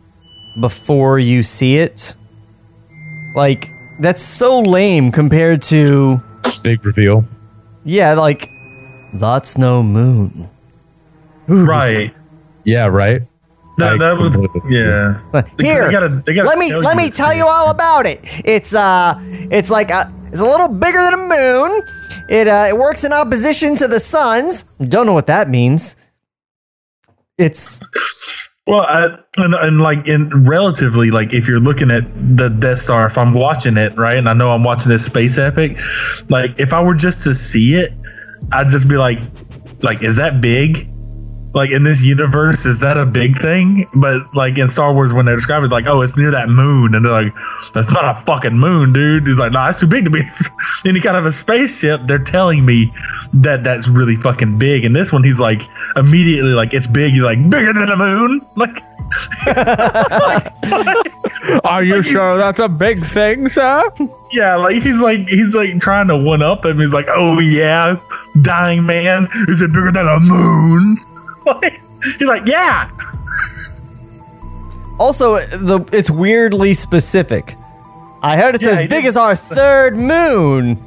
[0.60, 2.16] before you see it,
[3.36, 6.22] like that's so lame compared to
[6.62, 7.26] Big reveal.
[7.86, 8.50] yeah, like
[9.14, 10.50] that's no moon.
[11.48, 12.14] Right.
[12.64, 13.22] Yeah, right.
[13.78, 14.38] That, that was
[14.70, 15.20] yeah.
[15.58, 17.38] They- Here, they gotta- they gotta let me tell let me tell shit.
[17.38, 18.20] you all about it.
[18.46, 19.16] It's uh,
[19.52, 21.82] it's like a, it's a little bigger than a moon.
[22.30, 24.64] It uh, it works in opposition to the sun's.
[24.88, 25.96] Don't know what that means.
[27.40, 27.80] It's
[28.68, 32.04] Well, I, and, and like in relatively, like if you're looking at
[32.38, 35.38] the Death Star, if I'm watching it right, and I know I'm watching this space
[35.38, 35.80] epic,
[36.30, 37.92] like if I were just to see it,
[38.54, 39.20] I'd just be like,
[39.82, 40.90] like is that big?
[41.54, 43.86] Like in this universe, is that a big thing?
[43.96, 46.96] But like in Star Wars, when they describe it, like, oh, it's near that moon,
[46.96, 47.36] and they're like,
[47.74, 49.28] that's not a fucking moon, dude.
[49.28, 50.22] He's like, no, it's too big to be
[50.86, 52.02] any kind of a spaceship.
[52.06, 52.92] They're telling me
[53.34, 54.86] that that's really fucking big.
[54.86, 55.64] And this one, he's like,
[55.96, 57.12] immediately like, it's big.
[57.12, 58.42] He's like, bigger than a moon.
[58.56, 58.82] Like,
[61.66, 63.84] Are you sure that's a big thing, sir?
[64.32, 66.80] yeah, like he's like he's like trying to one up him.
[66.80, 67.98] He's like, oh yeah,
[68.42, 70.98] dying man, is it bigger than a moon?
[71.46, 71.82] Like,
[72.20, 72.90] he's like, yeah.
[75.00, 77.56] also the it's weirdly specific.
[78.22, 80.78] I heard it's Yeah, as he big did- as our third moon.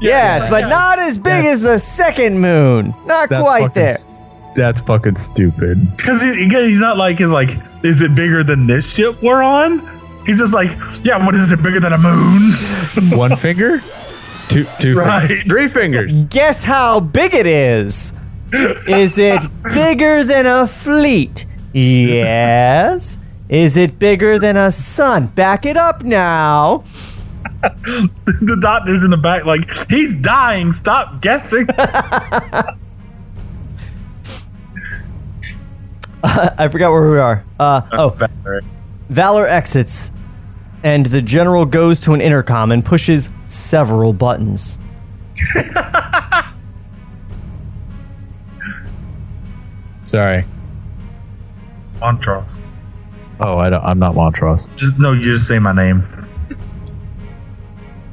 [0.00, 0.68] yes, yeah, but yeah.
[0.68, 2.94] not as big as the second moon.
[3.06, 3.88] Not That's quite fucking there.
[3.90, 4.06] s-
[4.54, 5.78] That's fucking stupid.
[5.96, 7.50] Because he, he's not like he's like,
[7.82, 9.80] is it bigger than this ship we're on?
[10.24, 10.70] He's just like,
[11.04, 12.52] yeah, what is it bigger than a moon?
[13.16, 13.80] One finger,
[14.48, 15.26] two, two, Right.
[15.28, 15.42] fingers.
[15.44, 16.24] three fingers.
[16.26, 18.12] Guess how big it is?
[18.52, 21.46] Is it bigger than a fleet?
[21.72, 23.18] Yes.
[23.48, 25.28] Is it bigger than a sun?
[25.28, 26.78] Back it up now.
[27.62, 30.72] the doctor's in the back, like he's dying.
[30.72, 31.66] Stop guessing.
[36.22, 37.44] I forgot where we are.
[37.58, 38.16] Uh, oh,
[39.08, 40.12] Valor exits,
[40.82, 44.78] and the general goes to an intercom and pushes several buttons.
[50.16, 50.46] Sorry.
[52.00, 52.62] Montross.
[53.38, 54.74] Oh, I don't, I'm not Montross.
[54.74, 56.02] Just no, you just say my name.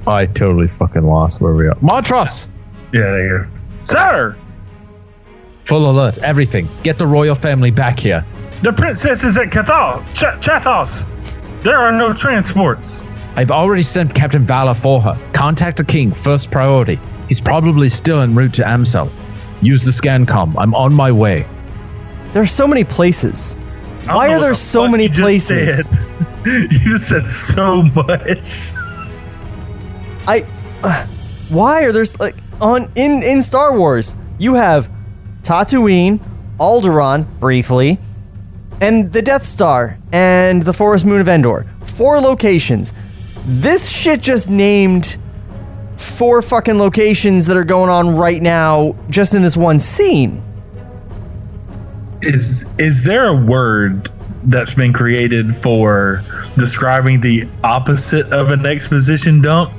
[0.06, 1.76] I totally fucking lost where we are.
[1.76, 2.52] Montross!
[2.92, 3.50] Yeah, there you go.
[3.84, 4.38] Sir,
[5.64, 6.68] Full alert, everything.
[6.84, 8.26] Get the royal family back here.
[8.64, 11.06] the princess is at Cathal, Ch- Chathos.
[11.62, 13.06] There are no transports.
[13.38, 15.18] I've already sent Captain Valor for her.
[15.32, 17.00] Contact the king, first priority.
[17.30, 19.10] He's probably still en route to Amsel.
[19.62, 20.58] Use the scan com.
[20.58, 21.48] I'm on my way.
[22.34, 23.56] There are so many places.
[24.06, 25.86] Why are there the so many places?
[25.86, 26.00] said.
[26.72, 28.72] you said so much.
[30.28, 30.46] I.
[30.84, 31.08] uh,
[31.50, 34.16] why are there like on in in Star Wars?
[34.40, 34.92] You have
[35.44, 36.20] Tatooine,
[36.60, 38.00] Alderaan briefly,
[38.82, 41.66] and the Death Star and the Forest Moon of Endor.
[41.86, 42.94] Four locations.
[43.46, 45.18] This shit just named
[45.96, 50.42] four fucking locations that are going on right now just in this one scene.
[52.26, 54.12] Is is there a word
[54.46, 56.22] that's been created for
[56.58, 59.72] describing the opposite of an exposition dump?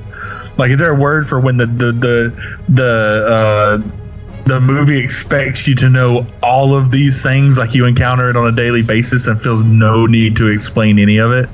[0.57, 4.01] Like, is there a word for when the the the the uh,
[4.47, 8.47] the movie expects you to know all of these things, like you encounter it on
[8.47, 11.49] a daily basis, and feels no need to explain any of it?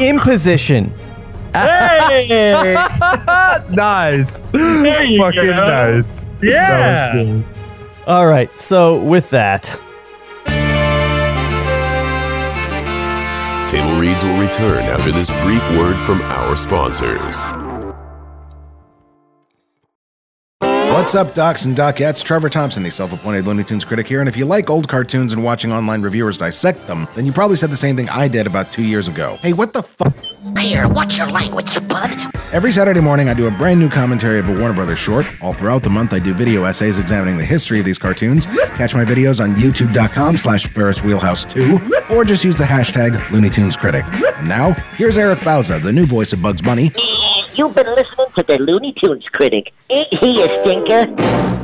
[0.00, 0.92] Imposition.
[1.54, 2.74] Hey,
[3.70, 4.42] Nice.
[4.52, 6.00] there you fucking go.
[6.00, 6.26] nice.
[6.42, 7.42] Yeah.
[8.06, 8.50] All right.
[8.60, 9.80] So with that,
[13.70, 17.42] Table Reads will return after this brief word from our sponsors.
[20.92, 22.22] What's up, docs and docettes?
[22.22, 25.42] Trevor Thompson, the self-appointed Looney Tunes critic here, and if you like old cartoons and
[25.42, 28.70] watching online reviewers dissect them, then you probably said the same thing I did about
[28.70, 29.36] two years ago.
[29.42, 30.14] Hey, what the fuck?
[30.52, 32.10] Here, watch your language, bud.
[32.52, 35.26] Every Saturday morning, I do a brand new commentary of a Warner Brothers short.
[35.40, 38.46] All throughout the month, I do video essays examining the history of these cartoons.
[38.76, 41.80] Catch my videos on youtube.com slash Ferris Wheelhouse 2,
[42.10, 44.04] or just use the hashtag Looney Tunes Critic.
[44.36, 46.92] And now, here's Eric Bauza, the new voice of Bugs Bunny.
[47.54, 49.72] You've been listening to the Looney Tunes critic.
[49.88, 51.63] Ain't he a stinker?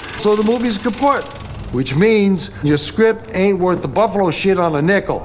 [0.21, 1.23] So the movie's kaput,
[1.73, 5.21] which means your script ain't worth the buffalo shit on a nickel.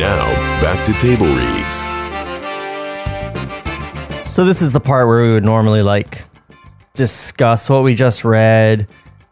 [0.00, 0.26] Now,
[0.60, 1.78] back to table reads.
[4.28, 6.24] So this is the part where we would normally like
[6.94, 8.88] discuss what we just read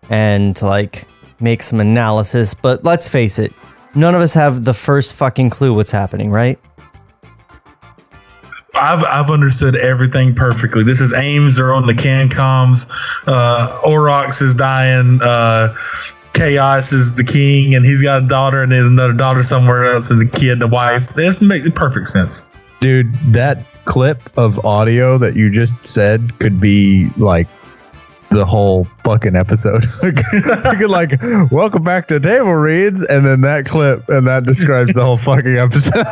[0.08, 1.08] and like
[1.40, 3.52] make some analysis, but let's face it,
[3.96, 6.60] none of us have the first fucking clue what's happening, right?
[8.80, 10.84] I've I've understood everything perfectly.
[10.84, 11.56] This is Ames.
[11.56, 12.86] They're on the Cancoms.
[13.26, 15.20] Uh, Orox is dying.
[15.22, 15.74] Uh,
[16.34, 20.10] Chaos is the king, and he's got a daughter, and then another daughter somewhere else,
[20.10, 21.14] and the kid, the wife.
[21.14, 22.46] This makes perfect sense.
[22.80, 27.48] Dude, that clip of audio that you just said could be like
[28.30, 29.84] the whole fucking episode.
[30.02, 31.20] you could like,
[31.50, 35.56] welcome back to Table Reads, and then that clip, and that describes the whole fucking
[35.56, 36.04] episode.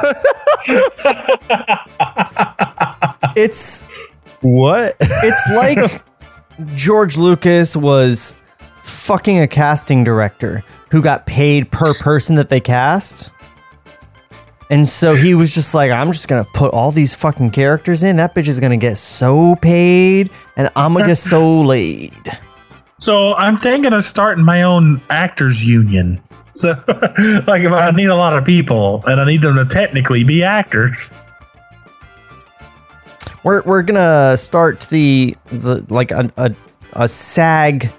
[3.36, 3.82] It's
[4.40, 4.96] what?
[4.98, 6.02] It's like
[6.74, 8.34] George Lucas was
[8.82, 13.30] fucking a casting director who got paid per person that they cast.
[14.68, 18.16] And so he was just like, I'm just gonna put all these fucking characters in.
[18.16, 22.12] That bitch is gonna get so paid, and I'm gonna get so laid.
[22.98, 26.20] So I'm thinking of starting my own actors union.
[26.54, 26.70] So,
[27.46, 30.42] like, if I need a lot of people and I need them to technically be
[30.42, 31.12] actors,
[33.44, 36.54] We're we're gonna start the the like a a,
[36.94, 37.90] a SAG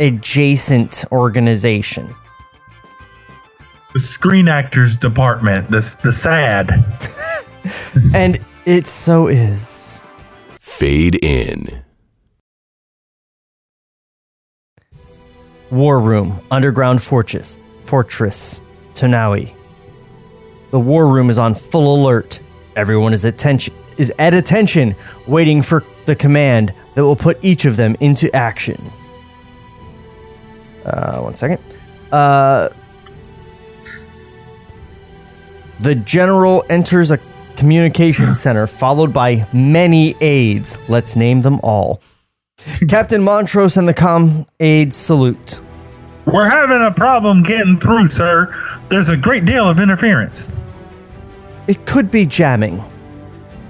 [0.00, 2.08] adjacent organization.
[3.94, 6.84] The Screen Actors Department, the the SAD.
[8.14, 10.04] and it so is.
[10.58, 11.80] Fade in.
[15.70, 18.62] War Room, Underground Fortress, Fortress,
[18.94, 19.54] Tanawi.
[20.72, 22.40] The War Room is on full alert.
[22.74, 24.96] Everyone is attention is at attention,
[25.28, 28.76] waiting for the command that will put each of them into action.
[30.84, 31.60] Uh, one second.
[32.10, 32.70] Uh,
[35.80, 37.18] the general enters a
[37.56, 40.78] communications center, followed by many aides.
[40.88, 42.00] Let's name them all.
[42.88, 45.60] Captain Montross and the com aides salute.
[46.26, 48.54] We're having a problem getting through, sir.
[48.88, 50.50] There's a great deal of interference.
[51.68, 52.82] It could be jamming.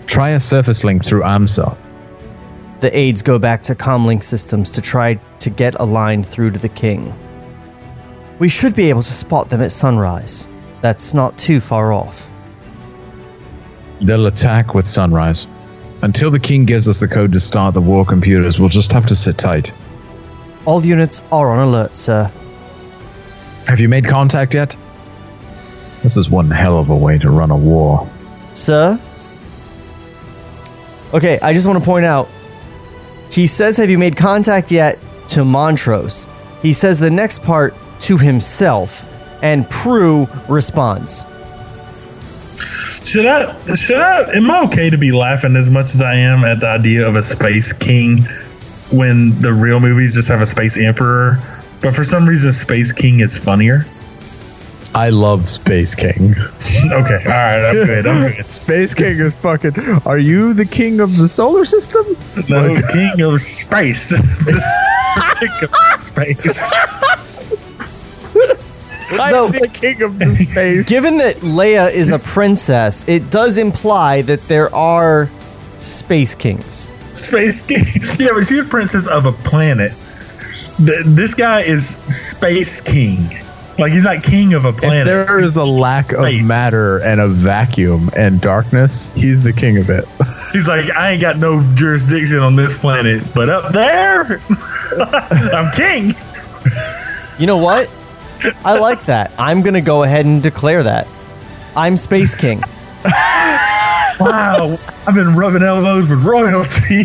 [0.07, 1.77] Try a surface link through AMSA.
[2.81, 6.59] The aides go back to comlink systems to try to get a line through to
[6.59, 7.13] the king.
[8.39, 10.47] We should be able to spot them at sunrise.
[10.85, 12.31] That's not too far off.
[14.03, 15.47] They'll attack with sunrise.
[16.03, 19.07] Until the king gives us the code to start the war computers, we'll just have
[19.07, 19.73] to sit tight.
[20.67, 22.31] All units are on alert, sir.
[23.67, 24.77] Have you made contact yet?
[26.03, 28.07] This is one hell of a way to run a war.
[28.53, 29.01] Sir?
[31.15, 32.29] Okay, I just want to point out
[33.31, 34.99] he says, Have you made contact yet?
[35.29, 36.29] to Montross.
[36.61, 39.07] He says the next part to himself,
[39.45, 41.25] and Prue responds.
[43.07, 43.55] Should I?
[43.75, 44.33] Should I?
[44.33, 47.15] Am I okay to be laughing as much as I am at the idea of
[47.15, 48.23] a space king
[48.91, 51.39] when the real movies just have a space emperor?
[51.83, 53.85] But for some reason, Space King is funnier.
[54.95, 56.33] I love Space King.
[56.93, 58.07] okay, all right, I'm good.
[58.07, 58.47] I'm good.
[58.51, 59.73] Space King is fucking.
[60.07, 62.07] Are you the king of the solar system?
[62.49, 64.09] No, the king of space.
[64.47, 64.65] this
[65.15, 66.73] particular space.
[69.17, 70.87] Though, the king of the space.
[70.89, 75.31] Given that Leia is a princess, it does imply that there are
[75.81, 76.91] space kings.
[77.15, 77.85] Space King.
[78.19, 79.93] Yeah, but she's princess of a planet.
[80.79, 83.29] Th- This guy is Space King.
[83.79, 85.05] Like he's not king of a If planet.
[85.07, 86.43] there is a lack Space.
[86.43, 90.05] of matter and a vacuum and darkness, he's the king of it.
[90.53, 94.41] He's like, I ain't got no jurisdiction on this planet, but up there,
[95.53, 96.15] I'm king.
[97.41, 97.91] You know what?
[98.65, 99.33] I like that.
[99.39, 101.07] I'm going to go ahead and declare that.
[101.77, 102.63] I'm Space King.
[104.21, 104.79] Wow,
[105.09, 107.05] I've been rubbing elbows with royalty.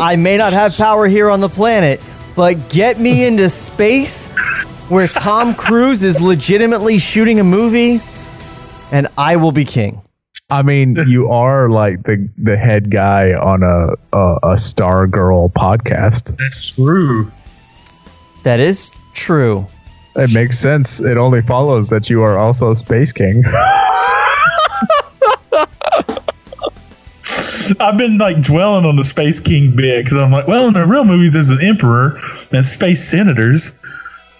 [0.00, 2.00] I may not have power here on the planet,
[2.34, 4.26] but get me into space
[4.88, 8.00] where Tom Cruise is legitimately shooting a movie
[8.90, 10.02] and I will be king.
[10.50, 15.48] I mean, you are like the the head guy on a a, a Star Girl
[15.48, 16.36] podcast.
[16.36, 17.30] That's true.
[18.42, 19.66] That is true.
[20.16, 21.00] It makes sense.
[21.00, 23.42] It only follows that you are also a Space King.
[27.80, 30.86] I've been like dwelling on the Space King bit because I'm like, well, in the
[30.86, 32.18] real movies, there's an emperor
[32.52, 33.76] and space senators.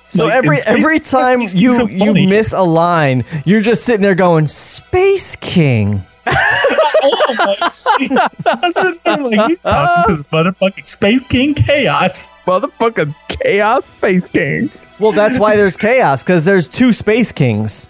[0.09, 4.03] So Like, every Space every time you so you miss a line, you're just sitting
[4.03, 6.05] there going Space King.
[6.27, 8.13] oh my shit.
[8.47, 12.29] I said, I'm like, he's talking to this motherfucking Space King chaos.
[12.47, 14.71] Motherfucking chaos Space King.
[15.01, 17.89] Well, that's why there's chaos because there's two Space Kings.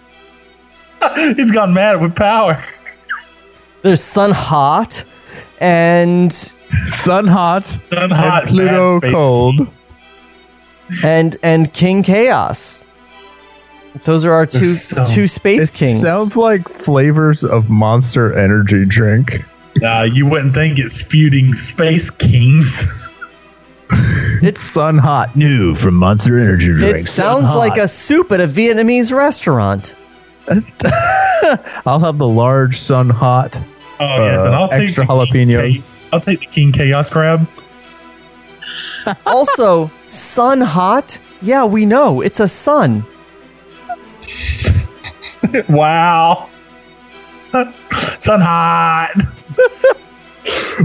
[1.15, 2.63] he's gone mad with power.
[3.83, 5.03] There's Sun Hot
[5.59, 9.67] and Sun Hot, Sun Hot, and Pluto bad Space Cold.
[11.03, 12.81] and and King Chaos.
[14.03, 16.01] Those are our two So- two Space It Kings.
[16.01, 19.43] sounds like flavors of Monster Energy drink.
[19.77, 23.11] Nah, you wouldn't think it's feuding Space Kings.
[24.41, 26.97] It's Sun Hot, new from Monster Energy drink.
[26.97, 29.95] it sounds like a soup at a Vietnamese restaurant.
[31.85, 33.55] I'll have the large Sun Hot.
[33.99, 35.81] Oh yes, and uh, I'll take extra the jalapenos.
[35.81, 37.47] Cha- I'll take the King Chaos Crab.
[39.25, 41.19] also, Sun Hot.
[41.41, 43.05] Yeah, we know it's a sun.
[45.69, 46.49] wow.
[48.19, 49.13] Sun hot.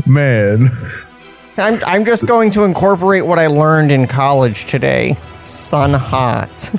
[0.06, 0.70] Man.
[1.60, 5.16] I'm I'm just going to incorporate what I learned in college today.
[5.42, 6.70] Sun Hot.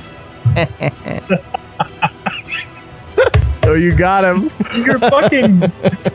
[3.64, 4.50] Oh, you got him.
[4.86, 5.62] You're fucking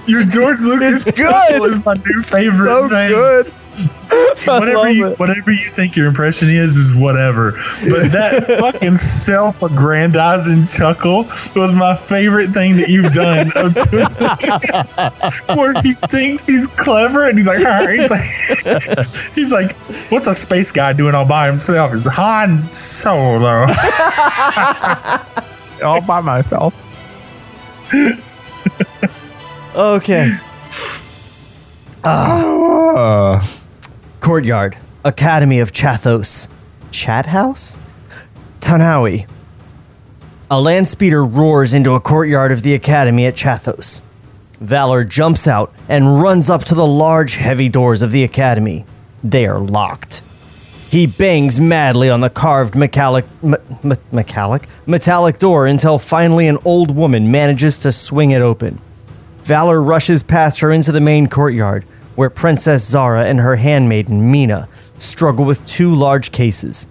[0.07, 1.73] your George Lucas It's chuckle good.
[1.73, 3.09] is my new favorite So thing.
[3.11, 3.55] good.
[4.49, 5.19] I Whatever you it.
[5.19, 7.53] whatever you think your impression is is whatever.
[7.89, 11.25] But that fucking self-aggrandizing chuckle
[11.55, 13.51] was my favorite thing that you've done.
[15.59, 19.77] Where he thinks he's clever and he's like, "Huh," he's like, he's like,
[20.11, 21.93] what's a space guy doing all by himself?
[21.93, 23.67] He's Han Solo.
[25.85, 26.73] All by myself.
[29.75, 30.31] Okay.
[32.05, 33.41] Uh,
[34.27, 36.49] Courtyard, Academy of Chathos.
[36.91, 37.77] Chat House?
[38.59, 39.29] Tanawi.
[40.51, 44.03] A land speeder roars into a courtyard of the Academy at Chathos.
[44.61, 48.85] Valor jumps out and runs up to the large, heavy doors of the Academy.
[49.23, 50.23] They are locked.
[50.91, 56.59] He bangs madly on the carved metallic, me- me- metallic, metallic door until finally an
[56.65, 58.81] old woman manages to swing it open.
[59.45, 61.85] Valor rushes past her into the main courtyard,
[62.17, 66.89] where Princess Zara and her handmaiden Mina struggle with two large cases.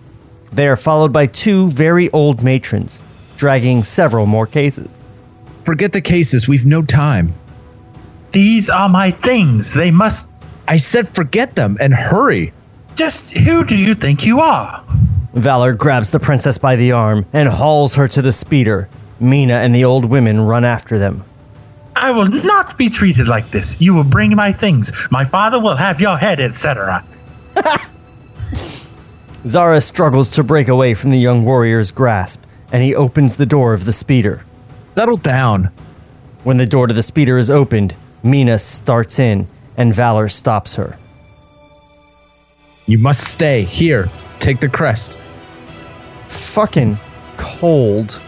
[0.54, 3.02] They are followed by two very old matrons,
[3.36, 4.88] dragging several more cases.
[5.66, 6.48] Forget the cases.
[6.48, 7.34] We've no time.
[8.32, 9.74] These are my things.
[9.74, 10.30] They must.
[10.68, 12.54] I said forget them and hurry.
[12.96, 14.84] Just who do you think you are?
[15.34, 18.88] Valor grabs the princess by the arm and hauls her to the speeder.
[19.20, 21.24] Mina and the old women run after them.
[21.96, 23.80] I will not be treated like this.
[23.80, 24.92] You will bring my things.
[25.12, 27.04] My father will have your head, etc.
[29.48, 33.74] Zara struggles to break away from the young warrior's grasp, and he opens the door
[33.74, 34.44] of the speeder.
[34.96, 35.72] Settle down.
[36.44, 40.98] When the door to the speeder is opened, Mina starts in, and Valor stops her.
[42.88, 44.10] You must stay here.
[44.40, 45.18] Take the crest.
[46.26, 47.00] Fucking
[47.38, 48.22] cold.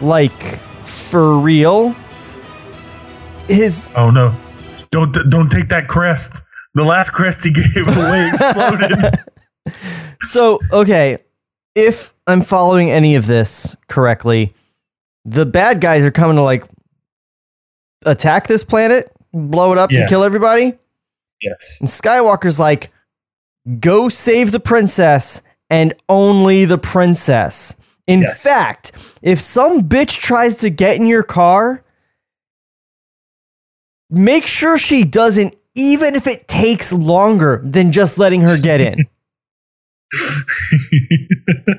[0.00, 1.94] Like, for real?
[3.48, 4.36] His Oh no!
[4.90, 6.42] Don't don't take that crest.
[6.74, 8.92] The last crest he gave away exploded.
[10.22, 11.18] So, okay,
[11.74, 14.52] if I'm following any of this correctly,
[15.24, 16.64] the bad guys are coming to like
[18.04, 20.72] attack this planet, blow it up, and kill everybody.
[21.40, 21.78] yes.
[21.80, 22.90] And Skywalker's like,
[23.78, 27.76] go save the princess and only the princess.
[28.08, 28.42] In Yes.
[28.42, 31.84] fact, if some bitch tries to get in your car,
[34.10, 39.06] make sure she doesn't, even if it takes longer than just letting her get in.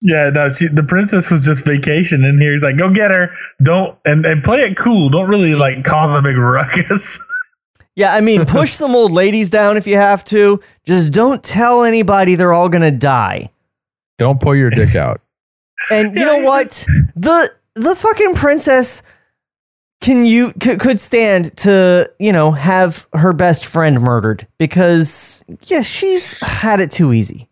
[0.00, 2.52] yeah, no, she, the princess was just vacationing here.
[2.52, 3.34] He's like, go get her.
[3.62, 5.08] Don't and, and play it cool.
[5.08, 7.18] Don't really like cause a big ruckus.
[7.96, 10.60] Yeah, I mean, push some old ladies down if you have to.
[10.84, 13.50] Just don't tell anybody they're all gonna die.
[14.18, 15.20] don't pull your dick out.
[15.90, 16.84] And you know what?
[17.14, 19.02] The the fucking princess
[20.00, 25.82] can you c- could stand to you know have her best friend murdered because yeah
[25.82, 27.48] she's had it too easy.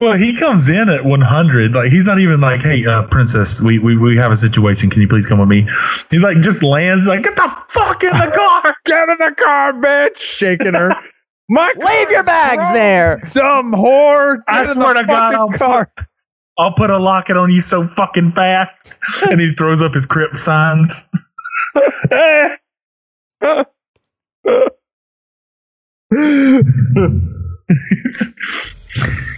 [0.00, 1.74] Well, he comes in at 100.
[1.74, 4.90] Like he's not even like, "Hey, uh, princess, we, we we have a situation.
[4.90, 5.62] Can you please come with me?"
[6.08, 8.30] He's like just lands like, "Get the fuck in the
[8.62, 8.76] car!
[8.84, 10.92] Get in the car, bitch!" Shaking her.
[11.50, 13.16] My Leave your bags there.
[13.32, 14.38] Dumb whore.
[14.46, 15.90] I Get in swear the to God, I'll car.
[15.96, 16.04] put,
[16.58, 18.98] I'll put a locket on you so fucking fast."
[19.30, 21.08] and he throws up his crip signs.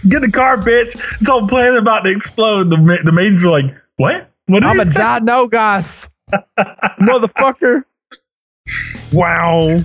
[0.09, 0.95] Get the car, bitch!
[1.19, 2.69] It's all plane about to explode.
[2.69, 3.65] The ma- the maidens are like,
[3.97, 4.29] "What?
[4.47, 6.09] What?" I'm a he say?" die no gas.
[6.99, 7.83] Motherfucker.
[9.11, 9.81] Wow.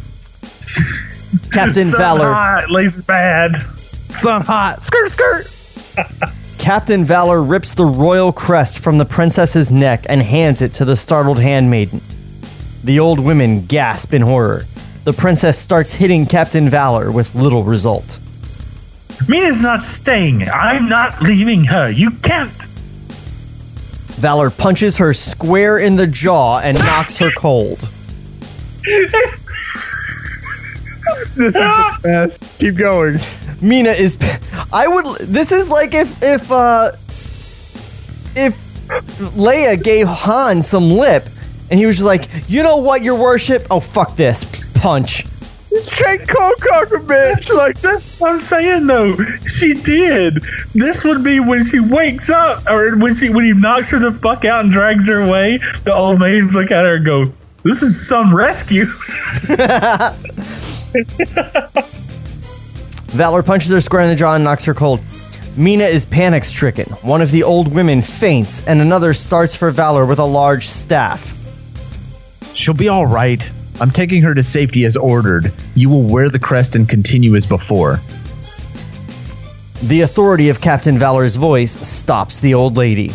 [1.52, 2.32] Captain Sun Valor.
[2.32, 3.56] hot, laser bad.
[4.10, 4.82] Sun hot.
[4.82, 5.46] Skirt, skirt.
[6.66, 10.96] Captain Valor rips the royal crest from the princess's neck and hands it to the
[10.96, 12.00] startled handmaiden.
[12.82, 14.64] The old women gasp in horror.
[15.04, 18.18] The princess starts hitting Captain Valor with little result.
[19.28, 20.42] Mina's not staying.
[20.48, 21.88] I'm not leaving her.
[21.88, 22.50] You can't.
[24.16, 27.88] Valor punches her square in the jaw and knocks her cold.
[31.36, 32.58] This is the best.
[32.58, 33.18] Keep going.
[33.60, 34.18] Mina is.
[34.72, 35.04] I would.
[35.20, 36.92] This is like if if uh
[38.34, 38.56] if
[39.34, 41.24] Leia gave Han some lip,
[41.70, 43.66] and he was just like, you know what, your worship?
[43.70, 44.44] Oh fuck this!
[44.74, 45.24] Punch.
[45.80, 47.52] Straight cold cocker, bitch.
[47.52, 49.14] Like That's what I'm saying though.
[49.44, 50.36] She did.
[50.74, 54.12] This would be when she wakes up, or when she when he knocks her the
[54.12, 55.58] fuck out and drags her away.
[55.84, 57.32] The old maids look at her and go,
[57.66, 58.86] "This is some rescue."
[63.16, 65.00] Valor punches her square in the jaw and knocks her cold.
[65.56, 66.86] Mina is panic stricken.
[67.00, 71.32] One of the old women faints, and another starts for Valor with a large staff.
[72.54, 73.50] She'll be all right.
[73.80, 75.52] I'm taking her to safety as ordered.
[75.74, 78.00] You will wear the crest and continue as before.
[79.82, 83.12] The authority of Captain Valor's voice stops the old lady.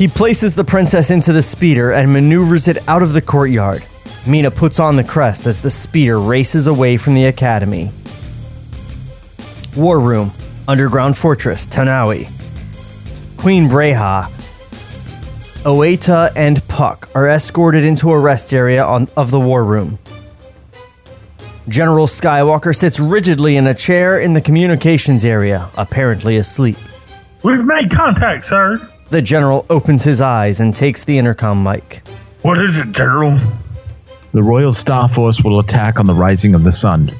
[0.00, 3.84] He places the princess into the speeder and maneuvers it out of the courtyard.
[4.26, 7.90] Mina puts on the crest as the speeder races away from the academy.
[9.76, 10.30] War Room,
[10.66, 12.30] Underground Fortress, Tanawi.
[13.36, 14.30] Queen Breha,
[15.66, 19.98] Oeta, and Puck are escorted into a rest area on, of the War Room.
[21.68, 26.78] General Skywalker sits rigidly in a chair in the communications area, apparently asleep.
[27.42, 28.80] We've made contact, sir.
[29.10, 32.02] The general opens his eyes and takes the intercom mic.
[32.42, 33.36] What is it, General?
[34.32, 37.10] The Royal Star Force will attack on the rising of the sun.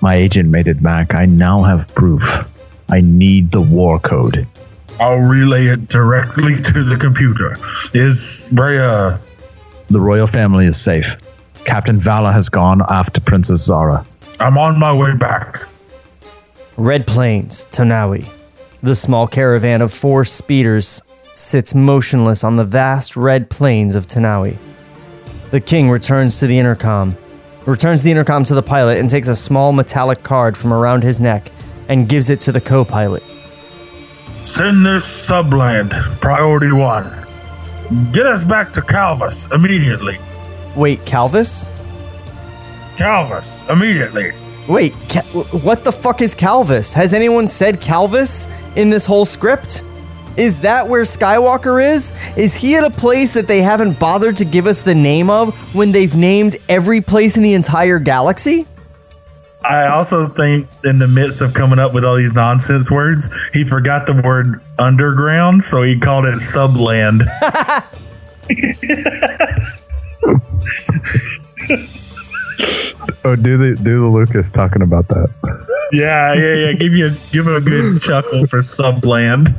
[0.00, 1.14] My agent made it back.
[1.14, 2.48] I now have proof.
[2.88, 4.46] I need the war code.
[5.00, 7.58] I'll relay it directly to the computer.
[7.92, 9.20] Is Breha?
[9.90, 11.16] The royal family is safe.
[11.64, 14.06] Captain Valor has gone after Princess Zara.
[14.38, 15.56] I'm on my way back.
[16.76, 18.28] Red Plains, Tanawi.
[18.82, 21.02] The small caravan of four speeders
[21.36, 24.58] sits motionless on the vast red plains of Tanawi.
[25.50, 27.16] The king returns to the intercom,
[27.66, 31.20] returns the intercom to the pilot, and takes a small metallic card from around his
[31.20, 31.50] neck
[31.88, 33.22] and gives it to the co pilot.
[34.42, 37.26] Send this subland, priority one.
[38.12, 40.18] Get us back to Calvus immediately.
[40.74, 41.70] Wait, Calvis?
[42.96, 44.32] Calvus, immediately.
[44.68, 45.22] Wait, Ca-
[45.62, 46.92] what the fuck is Calvis?
[46.92, 49.84] Has anyone said Calvis in this whole script?
[50.36, 52.12] Is that where Skywalker is?
[52.36, 55.54] Is he at a place that they haven't bothered to give us the name of
[55.74, 58.66] when they've named every place in the entire galaxy?
[59.64, 63.64] I also think, in the midst of coming up with all these nonsense words, he
[63.64, 67.22] forgot the word underground, so he called it subland.
[73.24, 75.28] Oh, do the do the Lucas talking about that?
[75.92, 76.72] yeah, yeah, yeah.
[76.74, 79.52] Give you a, give him a good chuckle for subland.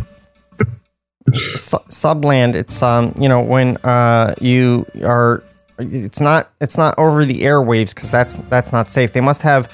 [1.56, 5.44] Su- subland, it's um, you know, when uh you are,
[5.78, 9.12] it's not, it's not over the airwaves because that's that's not safe.
[9.12, 9.70] They must have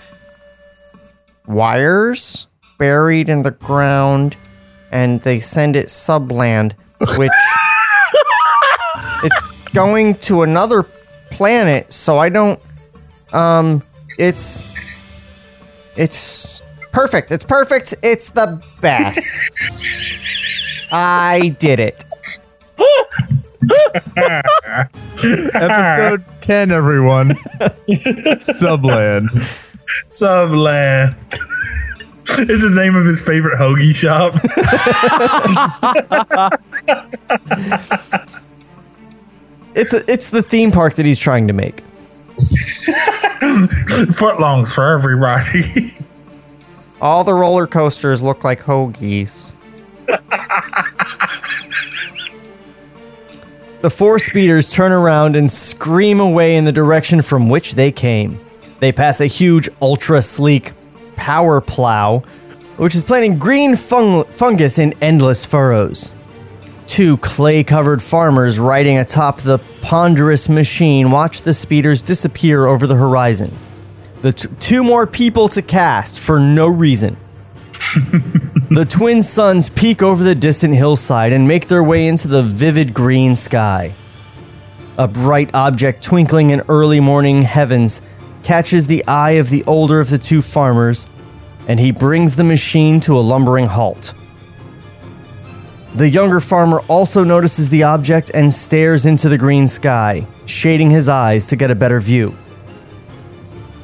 [1.48, 2.48] wires
[2.78, 4.36] buried in the ground,
[4.92, 6.74] and they send it subland,
[7.18, 7.32] which
[9.24, 9.42] it's
[9.74, 10.84] going to another
[11.32, 11.92] planet.
[11.94, 12.60] So I don't,
[13.32, 13.84] um,
[14.18, 14.66] it's,
[15.96, 17.32] it's perfect.
[17.32, 17.96] It's perfect.
[18.04, 20.60] It's the best.
[20.96, 22.06] I did it.
[25.56, 27.30] Episode ten, everyone.
[27.90, 29.28] Subland.
[30.12, 31.16] Subland.
[32.26, 34.36] It's the name of his favorite hoagie shop.
[39.76, 41.82] It's a, it's the theme park that he's trying to make.
[44.14, 45.96] Footlongs for everybody.
[47.02, 49.54] All the roller coasters look like hoagies.
[53.82, 58.40] The four speeders turn around and scream away in the direction from which they came.
[58.80, 60.74] They pass a huge, ultra sleek
[61.16, 62.20] power plow,
[62.78, 66.14] which is planting green fung- fungus in endless furrows.
[66.88, 72.96] Two clay covered farmers riding atop the ponderous machine watch the speeders disappear over the
[72.96, 73.52] horizon.
[74.22, 77.18] The t- two more people to cast for no reason.
[78.70, 82.94] the twin suns peek over the distant hillside and make their way into the vivid
[82.94, 83.94] green sky.
[84.98, 88.02] A bright object twinkling in early morning heavens
[88.44, 91.08] catches the eye of the older of the two farmers,
[91.68, 94.14] and he brings the machine to a lumbering halt.
[95.96, 101.08] The younger farmer also notices the object and stares into the green sky, shading his
[101.08, 102.36] eyes to get a better view.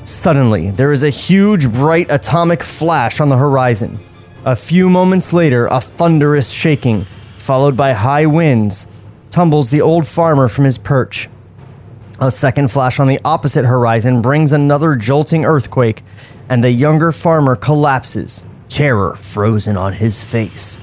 [0.03, 3.99] Suddenly, there is a huge, bright atomic flash on the horizon.
[4.45, 7.05] A few moments later, a thunderous shaking,
[7.37, 8.87] followed by high winds,
[9.29, 11.29] tumbles the old farmer from his perch.
[12.21, 16.03] A second flash on the opposite horizon brings another jolting earthquake,
[16.49, 20.79] and the younger farmer collapses, terror frozen on his face.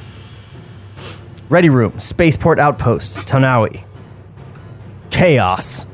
[1.48, 3.84] Ready room, spaceport outpost, Tanawi.
[5.10, 5.86] Chaos.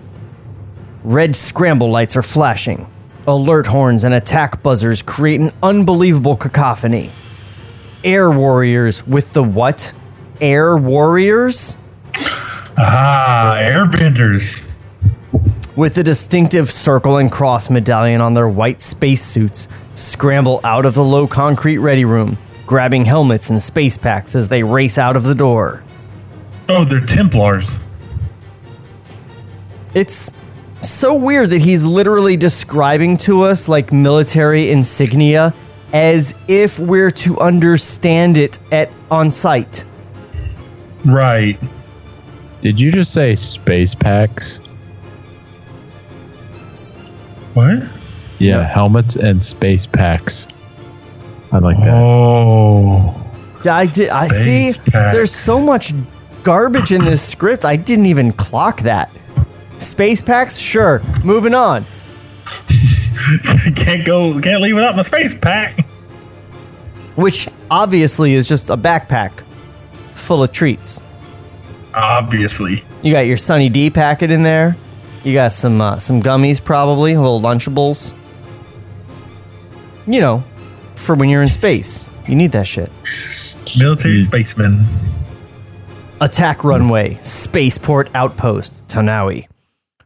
[1.05, 2.87] Red scramble lights are flashing.
[3.27, 7.11] Alert horns and attack buzzers create an unbelievable cacophony.
[8.03, 9.93] Air warriors with the what?
[10.41, 11.77] Air warriors?
[12.77, 14.75] Ah, airbenders.
[15.77, 21.05] With a distinctive circle and cross medallion on their white spacesuits, scramble out of the
[21.05, 25.35] low concrete ready room, grabbing helmets and space packs as they race out of the
[25.35, 25.85] door.
[26.69, 27.85] Oh, they're Templars.
[29.95, 30.35] It's
[30.83, 35.55] so weird that he's literally describing to us like military insignia
[35.93, 39.85] as if we're to understand it at on site.
[41.05, 41.59] Right.
[42.61, 44.59] Did you just say space packs?
[47.55, 47.83] What?
[48.39, 50.49] Yeah, helmets and space packs.
[51.53, 51.93] I like that.
[51.93, 53.19] Oh.
[53.69, 54.09] I did.
[54.11, 54.73] I see.
[54.91, 55.15] Packs.
[55.15, 55.93] There's so much
[56.43, 57.65] garbage in this script.
[57.65, 59.11] I didn't even clock that.
[59.83, 61.03] Space packs, sure.
[61.25, 61.85] Moving on.
[63.77, 64.41] can't go.
[64.41, 65.87] Can't leave without my space pack.
[67.17, 69.45] Which obviously is just a backpack
[70.09, 71.03] full of treats.
[71.95, 72.83] Obviously.
[73.03, 74.77] You got your Sunny D packet in there.
[75.25, 78.15] You got some uh, some gummies, probably a little Lunchables.
[80.07, 80.45] You know,
[80.97, 82.91] for when you're in space, you need that shit.
[83.79, 84.85] Military spaceman.
[86.21, 89.47] Attack runway, spaceport outpost, Tanawi.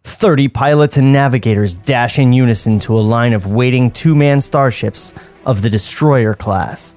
[0.07, 5.13] 30 pilots and navigators dash in unison to a line of waiting two man starships
[5.45, 6.95] of the destroyer class.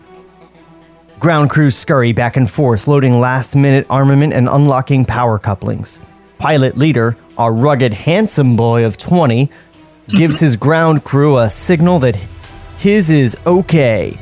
[1.20, 5.99] Ground crews scurry back and forth, loading last minute armament and unlocking power couplings.
[6.38, 9.49] Pilot leader, a rugged, handsome boy of 20,
[10.07, 12.16] gives his ground crew a signal that
[12.78, 14.20] his is okay.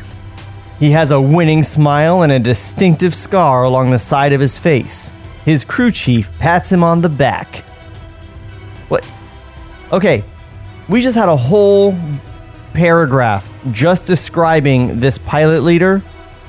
[0.80, 5.12] He has a winning smile and a distinctive scar along the side of his face.
[5.44, 7.66] His crew chief pats him on the back.
[8.90, 9.10] What?
[9.92, 10.24] Okay,
[10.90, 11.98] we just had a whole
[12.74, 16.02] paragraph just describing this pilot leader,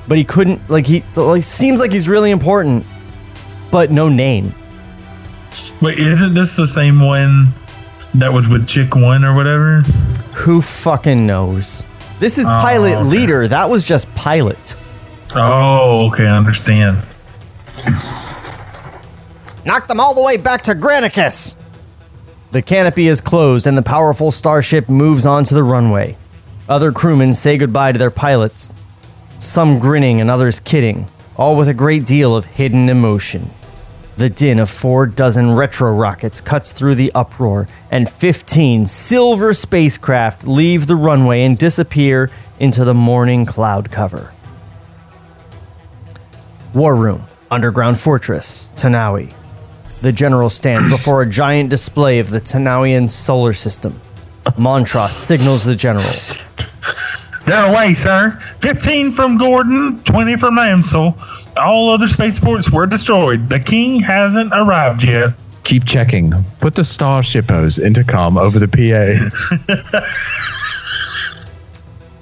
[0.07, 2.85] but he couldn't, like, he like, seems like he's really important,
[3.71, 4.53] but no name.
[5.81, 7.47] Wait, isn't this the same one
[8.15, 9.81] that was with Chick One or whatever?
[10.33, 11.85] Who fucking knows?
[12.19, 13.03] This is Oh, pilot okay.
[13.03, 13.47] leader.
[13.47, 14.75] That was just pilot.
[15.35, 17.01] Oh, okay, I understand.
[19.65, 21.55] Knock them all the way back to Granicus!
[22.51, 26.17] The canopy is closed and the powerful starship moves onto the runway.
[26.67, 28.73] Other crewmen say goodbye to their pilots,
[29.37, 33.51] some grinning and others kidding, all with a great deal of hidden emotion.
[34.17, 40.45] The din of four dozen retro rockets cuts through the uproar, and 15 silver spacecraft
[40.45, 42.29] leave the runway and disappear
[42.59, 44.33] into the morning cloud cover.
[46.73, 49.33] War Room, Underground Fortress, Tanawi.
[50.01, 53.99] The general stands before a giant display of the Tanawian solar system.
[54.57, 56.05] Montross signals the general.
[57.45, 58.39] They're away, sir.
[58.61, 61.17] 15 from Gordon, 20 from Amsel.
[61.57, 63.49] All other spaceports were destroyed.
[63.49, 65.33] The king hasn't arrived yet.
[65.63, 66.31] Keep checking.
[66.61, 69.15] Put the Starshippo's intercom over the PA.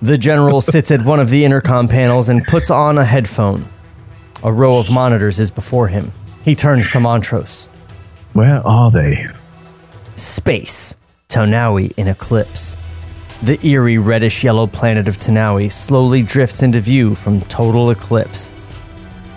[0.01, 3.65] The general sits at one of the intercom panels and puts on a headphone.
[4.43, 6.11] A row of monitors is before him.
[6.47, 7.67] He turns to Montross.
[8.31, 9.27] Where are they?
[10.15, 10.95] Space.
[11.27, 12.77] Tanawi in eclipse.
[13.43, 18.53] The eerie reddish yellow planet of Tanawi slowly drifts into view from total eclipse.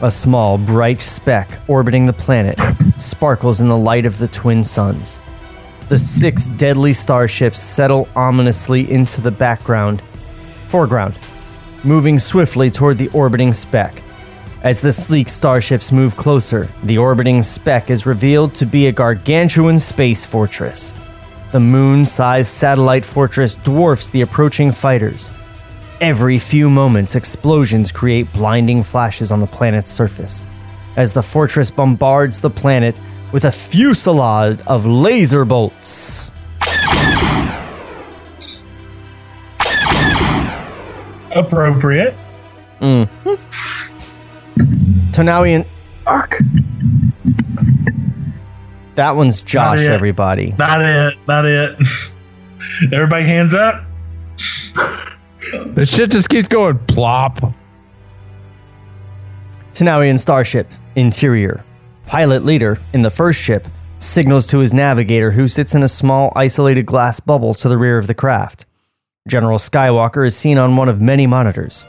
[0.02, 2.60] A small, bright speck orbiting the planet
[2.96, 5.20] sparkles in the light of the twin suns.
[5.88, 10.00] The six deadly starships settle ominously into the background,
[10.68, 11.18] foreground,
[11.82, 14.00] moving swiftly toward the orbiting speck.
[14.62, 19.78] As the sleek starships move closer, the orbiting speck is revealed to be a gargantuan
[19.78, 20.92] space fortress.
[21.52, 25.30] The moon sized satellite fortress dwarfs the approaching fighters.
[26.02, 30.42] Every few moments, explosions create blinding flashes on the planet's surface.
[30.94, 33.00] As the fortress bombards the planet
[33.32, 36.32] with a fusillade of laser bolts.
[41.34, 42.14] Appropriate.
[42.80, 43.08] Mm.
[45.10, 45.66] Tanawi and.
[48.96, 50.54] That one's Josh, Not everybody.
[50.58, 51.18] Not it.
[51.26, 51.78] Not it.
[52.92, 53.84] Everybody hands up.
[55.68, 57.40] This shit just keeps going plop.
[59.72, 61.64] Tanawian Starship, interior.
[62.06, 63.66] Pilot leader in the first ship
[64.00, 67.98] signals to his navigator, who sits in a small, isolated glass bubble to the rear
[67.98, 68.64] of the craft.
[69.28, 71.84] General Skywalker is seen on one of many monitors.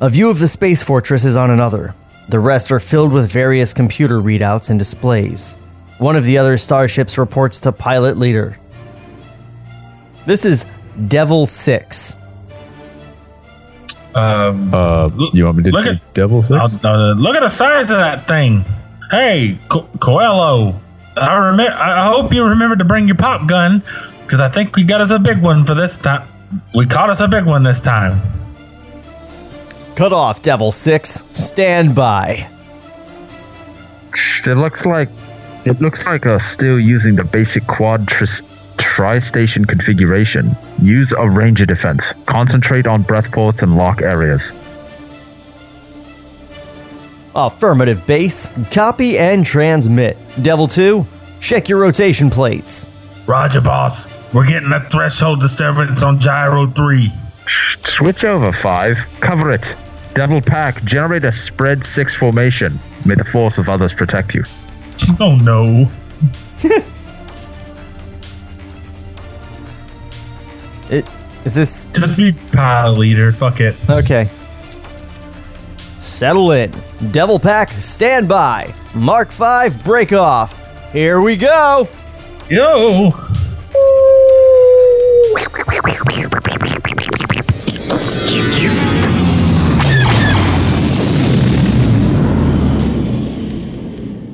[0.00, 1.94] A view of the space fortress is on another.
[2.28, 5.56] The rest are filled with various computer readouts and displays.
[5.98, 8.58] One of the other starships reports to pilot leader.
[10.26, 10.66] This is
[11.08, 12.16] Devil 6.
[14.14, 16.82] Um, uh, you want me to look do at- Devil Six?
[16.84, 18.64] Uh, look at the size of that thing.
[19.10, 20.80] Hey, Co- Coelho.
[21.18, 21.72] I remember.
[21.74, 23.82] I hope you remember to bring your pop gun
[24.22, 26.26] because I think we got us a big one for this time.
[26.74, 28.20] We caught us a big one this time.
[29.96, 31.22] Cut off, Devil 6.
[31.30, 32.48] Stand by.
[34.46, 35.08] It looks like
[35.64, 38.42] it looks like uh, still using the basic quad tris-
[38.78, 40.56] tri-station configuration.
[40.80, 42.12] Use a ranger defense.
[42.26, 44.52] Concentrate on breath ports and lock areas.
[47.34, 48.52] Affirmative base.
[48.70, 50.16] Copy and transmit.
[50.42, 51.06] Devil 2,
[51.40, 52.88] check your rotation plates.
[53.26, 54.10] Roger, boss.
[54.32, 57.12] We're getting a threshold disturbance on Gyro 3.
[57.84, 58.98] Switch over five.
[59.20, 59.74] Cover it.
[60.16, 60.82] Devil pack.
[60.82, 62.80] Generate a spread six formation.
[63.04, 64.42] May the force of others protect you.
[65.20, 65.90] Oh no.
[70.88, 71.04] It
[71.44, 73.32] is this Just be pilot leader.
[73.32, 73.74] Fuck it.
[73.90, 74.30] Okay.
[75.98, 76.72] Settle in.
[77.10, 78.72] Devil Pack, stand by.
[78.94, 80.54] Mark 5, break off.
[80.92, 81.88] Here we go.
[82.48, 83.12] Yo.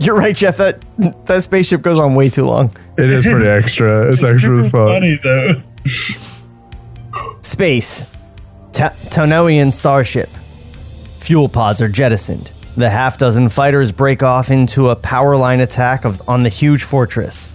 [0.05, 0.57] You're right, Jeff.
[0.57, 0.85] That
[1.27, 2.77] that spaceship goes on way too long.
[2.99, 4.09] It is pretty extra.
[4.13, 4.89] It's extra as fuck.
[4.89, 5.63] Funny though.
[7.43, 8.05] Space.
[8.73, 10.31] Ta- Tonoian starship.
[11.21, 12.53] Fuel pods are jettisoned.
[12.77, 16.85] The half dozen fighters break off into a power line attack of, on the huge
[16.85, 17.49] fortress.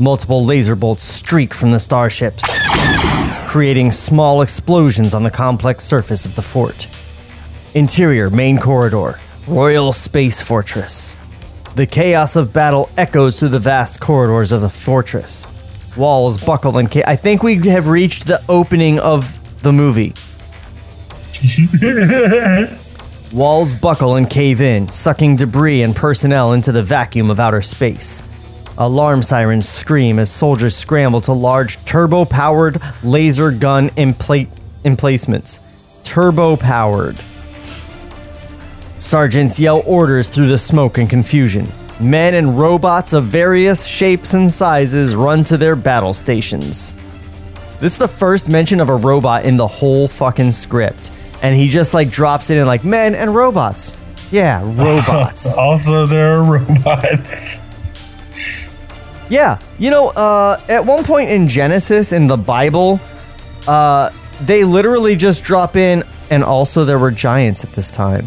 [0.00, 2.44] Multiple laser bolts streak from the starships,
[3.46, 6.88] creating small explosions on the complex surface of the fort.
[7.74, 11.14] Interior main corridor, Royal Space Fortress.
[11.74, 15.46] The chaos of battle echoes through the vast corridors of the fortress.
[15.96, 20.14] Walls buckle and ca- I think we have reached the opening of the movie.
[23.32, 28.22] Walls buckle and cave in, sucking debris and personnel into the vacuum of outer space.
[28.78, 34.48] Alarm sirens scream as soldiers scramble to large turbo powered laser gun empla-
[34.84, 35.60] emplacements.
[36.04, 37.16] Turbo powered.
[39.04, 41.70] Sergeants yell orders through the smoke and confusion.
[42.00, 46.94] Men and robots of various shapes and sizes run to their battle stations.
[47.80, 51.12] This is the first mention of a robot in the whole fucking script.
[51.42, 53.94] And he just like drops it in like men and robots.
[54.30, 55.58] Yeah, robots.
[55.58, 57.60] also, there are robots.
[59.28, 62.98] Yeah, you know, uh, at one point in Genesis in the Bible,
[63.68, 64.08] uh,
[64.40, 68.26] they literally just drop in, and also there were giants at this time.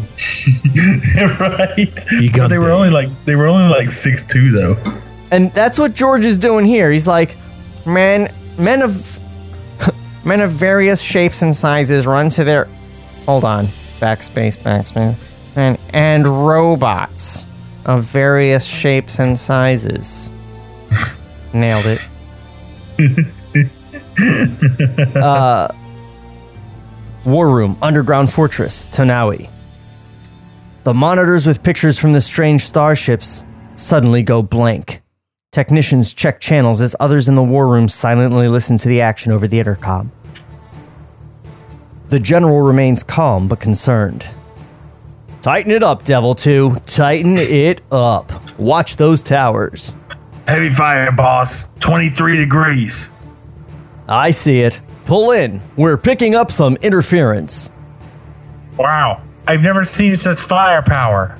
[1.38, 1.94] right.
[2.32, 4.76] but they were only like they were only like six two though.
[5.30, 6.90] And that's what George is doing here.
[6.90, 7.36] He's like,
[7.84, 8.28] men,
[8.58, 9.18] men of,
[10.24, 12.64] men of various shapes and sizes run to their,
[13.26, 13.66] hold on,
[14.00, 15.16] backspace, backspace,
[15.54, 17.46] and and robots
[17.84, 20.32] of various shapes and sizes.
[21.52, 22.08] Nailed it.
[25.14, 25.68] uh,
[27.28, 29.50] War Room, Underground Fortress, Tanawi.
[30.84, 35.02] The monitors with pictures from the strange starships suddenly go blank.
[35.52, 39.46] Technicians check channels as others in the war room silently listen to the action over
[39.46, 40.10] the intercom.
[42.08, 44.24] The general remains calm but concerned.
[45.42, 46.76] Tighten it up, Devil 2.
[46.86, 48.32] Tighten it up.
[48.58, 49.94] Watch those towers.
[50.46, 51.68] Heavy fire, boss.
[51.80, 53.12] 23 degrees.
[54.08, 54.80] I see it.
[55.08, 55.62] Pull in.
[55.78, 57.70] We're picking up some interference.
[58.76, 59.22] Wow.
[59.46, 61.38] I've never seen such firepower.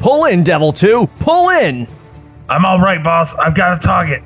[0.00, 1.06] Pull in, Devil 2.
[1.20, 1.86] Pull in.
[2.48, 3.34] I'm all right, boss.
[3.34, 4.22] I've got a target.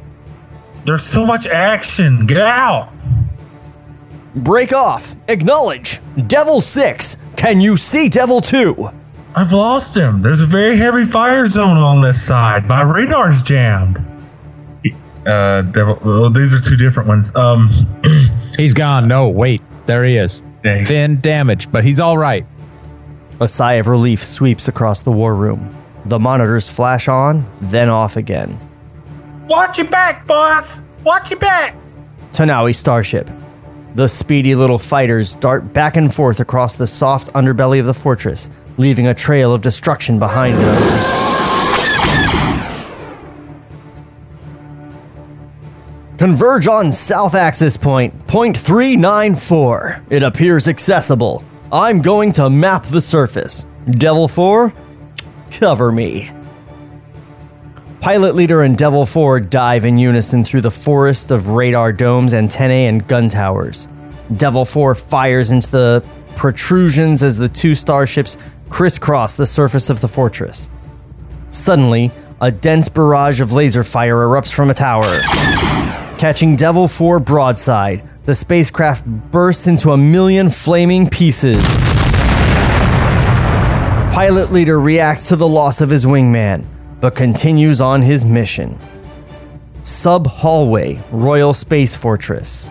[0.87, 2.25] There's so much action.
[2.25, 2.93] Get out.
[4.37, 5.17] Break off.
[5.27, 5.99] Acknowledge.
[6.29, 7.17] Devil 6.
[7.35, 8.89] Can you see Devil 2?
[9.35, 10.23] I've lost him.
[10.23, 12.69] There's a very heavy fire zone on this side.
[12.69, 13.99] My radar's jammed.
[15.27, 15.99] Uh, devil.
[16.05, 17.35] Well, these are two different ones.
[17.37, 17.69] Um,
[18.57, 19.09] he's gone.
[19.09, 19.63] No, wait.
[19.87, 20.43] There he is.
[20.63, 22.47] Thin damage, but he's all right.
[23.41, 25.75] A sigh of relief sweeps across the war room.
[26.05, 28.59] The monitors flash on, then off again.
[29.49, 30.85] Watch your back, boss.
[31.05, 31.77] Watch your back.
[32.33, 33.29] Tanawi Starship.
[33.95, 38.49] The speedy little fighters dart back and forth across the soft underbelly of the fortress,
[38.79, 41.42] leaving a trail of destruction behind them.
[46.23, 50.05] Converge on South Axis Point, point 394.
[50.09, 51.43] It appears accessible.
[51.73, 53.67] I'm going to map the surface.
[53.87, 54.73] Devil 4,
[55.51, 56.31] cover me.
[58.01, 62.87] Pilot Leader and Devil 4 dive in unison through the forest of radar domes, antennae,
[62.87, 63.89] and gun towers.
[64.37, 66.05] Devil 4 fires into the
[66.37, 68.37] protrusions as the two starships
[68.71, 70.71] crisscross the surface of the fortress.
[71.51, 75.21] Suddenly, a dense barrage of laser fire erupts from a tower.
[76.23, 81.57] Catching Devil 4 broadside, the spacecraft bursts into a million flaming pieces.
[84.15, 86.65] Pilot Leader reacts to the loss of his wingman,
[87.01, 88.79] but continues on his mission.
[89.83, 92.71] Sub Hallway, Royal Space Fortress.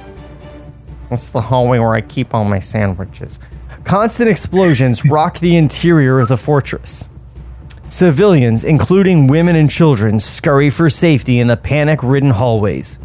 [1.10, 3.38] That's the hallway where I keep all my sandwiches.
[3.84, 7.10] Constant explosions rock the interior of the fortress.
[7.86, 12.98] Civilians, including women and children, scurry for safety in the panic ridden hallways.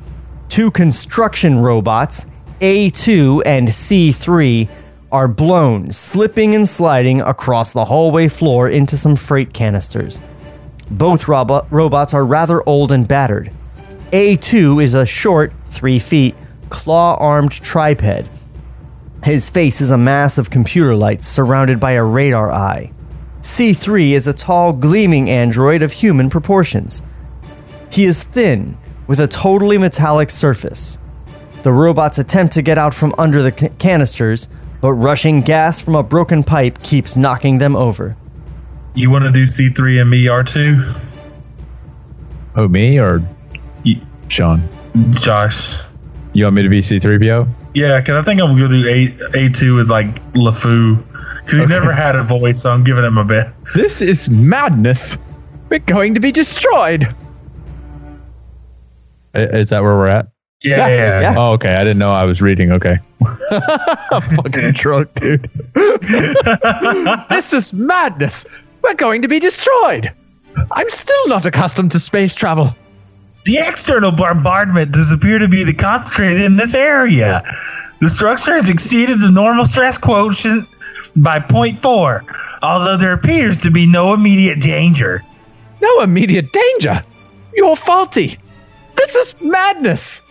[0.48, 2.26] Two construction robots,
[2.60, 4.68] A2 and C3,
[5.12, 10.20] are blown, slipping and sliding across the hallway floor into some freight canisters.
[10.90, 13.52] Both robo- robots are rather old and battered.
[14.12, 16.34] A2 is a short, three feet,
[16.70, 18.28] claw armed triped.
[19.24, 22.92] His face is a mass of computer lights surrounded by a radar eye.
[23.40, 27.02] C3 is a tall, gleaming android of human proportions.
[27.90, 28.76] He is thin,
[29.06, 30.98] with a totally metallic surface.
[31.62, 34.48] The robots attempt to get out from under the ca- canisters,
[34.80, 38.16] but rushing gas from a broken pipe keeps knocking them over.
[38.94, 41.02] You want to do C3 and me R2?
[42.56, 43.22] Oh, me or
[44.28, 44.62] Sean?
[45.12, 45.82] Josh.
[46.32, 47.48] You want me to be C3PO?
[47.74, 49.08] Yeah, because I think I'm going to do A
[49.48, 51.02] A2 is like LeFou.
[51.44, 53.46] Because he never had a voice, so I'm giving him a bit.
[53.74, 55.16] This is madness.
[55.68, 57.06] We're going to be destroyed.
[59.36, 60.28] I- Is that where we're at?
[60.64, 61.34] Yeah, yeah, yeah.
[61.36, 61.74] Oh, okay.
[61.74, 62.72] I didn't know I was reading.
[62.72, 62.98] Okay.
[63.50, 65.50] I'm fucking drunk, dude.
[67.30, 68.46] this is madness.
[68.82, 70.10] We're going to be destroyed.
[70.72, 72.74] I'm still not accustomed to space travel.
[73.44, 77.42] The external bombardment does appear to be the concentrated in this area.
[78.00, 80.66] The structure has exceeded the normal stress quotient
[81.16, 82.24] by 0.4,
[82.62, 85.22] although there appears to be no immediate danger.
[85.80, 87.04] No immediate danger.
[87.54, 88.38] You're faulty.
[88.96, 90.22] This is madness.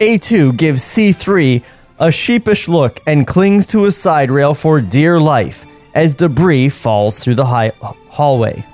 [0.00, 1.64] A2 gives C3
[1.98, 7.18] a sheepish look and clings to his side rail for dear life as debris falls
[7.18, 7.72] through the hi-
[8.10, 8.64] hallway.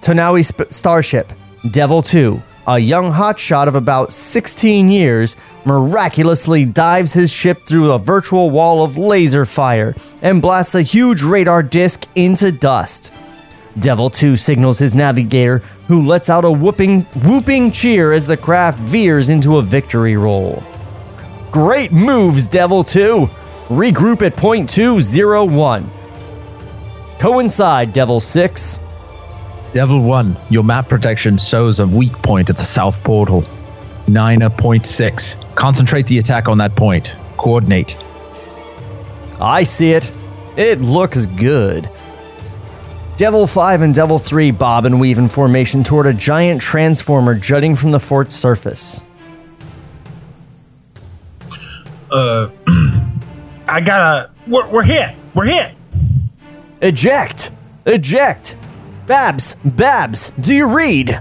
[0.00, 1.30] Tanawi sp- Starship,
[1.70, 7.98] Devil 2, a young hotshot of about 16 years, miraculously dives his ship through a
[7.98, 13.12] virtual wall of laser fire and blasts a huge radar disc into dust.
[13.78, 15.58] Devil 2 signals his navigator,
[15.88, 20.62] who lets out a whooping, whooping cheer as the craft veers into a victory roll.
[21.50, 23.28] Great moves, Devil 2!
[23.68, 25.90] Regroup at point 201.
[27.18, 28.78] Coincide, Devil 6.
[29.72, 33.44] Devil 1, your map protection shows a weak point at the south portal.
[34.08, 35.36] Nina point six.
[35.54, 37.14] Concentrate the attack on that point.
[37.36, 37.96] Coordinate.
[39.40, 40.12] I see it.
[40.56, 41.88] It looks good.
[43.22, 47.76] Devil 5 and Devil 3 bob and weave in formation toward a giant transformer jutting
[47.76, 49.04] from the fort's surface.
[52.10, 52.50] Uh,
[53.68, 54.32] I gotta.
[54.48, 55.14] We're, we're hit.
[55.36, 55.72] We're hit.
[56.80, 57.54] Eject!
[57.86, 58.56] Eject!
[59.06, 59.54] Babs!
[59.64, 60.32] Babs!
[60.40, 61.20] Do you read?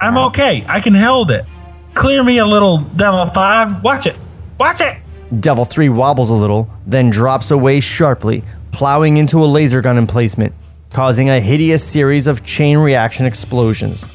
[0.00, 0.64] I'm okay.
[0.66, 1.44] I can hold it.
[1.92, 3.84] Clear me a little Devil 5.
[3.84, 4.16] Watch it.
[4.58, 4.96] Watch it.
[5.40, 10.54] Devil 3 wobbles a little, then drops away sharply, plowing into a laser gun emplacement,
[10.92, 14.06] causing a hideous series of chain reaction explosions.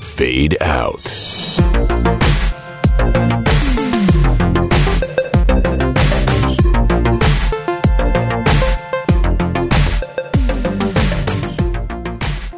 [0.00, 1.04] Fade out.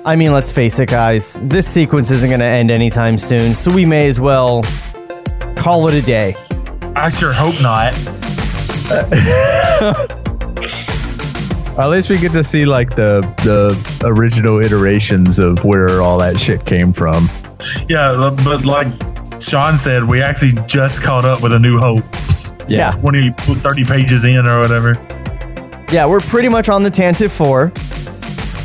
[0.02, 3.72] I mean, let's face it, guys, this sequence isn't going to end anytime soon, so
[3.72, 4.62] we may as well
[5.56, 6.34] call it a day.
[6.96, 7.94] I sure hope not.
[11.78, 16.38] At least we get to see like the the original iterations of where all that
[16.38, 17.28] shit came from.
[17.88, 18.88] Yeah, but like
[19.40, 22.04] Sean said, we actually just caught up with A New Hope.
[22.68, 22.94] Yeah.
[22.96, 24.94] When he put 30 pages in or whatever.
[25.90, 27.72] Yeah, we're pretty much on the Tantive 4.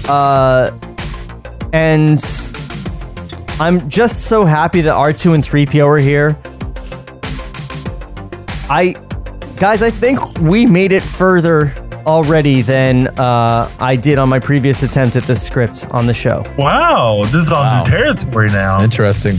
[0.08, 0.72] Uh,
[1.74, 2.20] and
[3.60, 6.38] I'm just so happy that R2 and 3PO are here.
[8.70, 8.96] I,
[9.58, 11.72] guys, I think we made it further
[12.06, 16.44] already than uh, I did on my previous attempt at this script on the show.
[16.58, 18.84] Wow, this is all new territory now.
[18.84, 19.38] Interesting.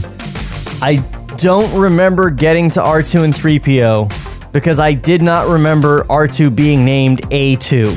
[0.81, 0.97] I
[1.37, 7.21] don't remember getting to R2 and 3PO because I did not remember R2 being named
[7.29, 7.93] A2.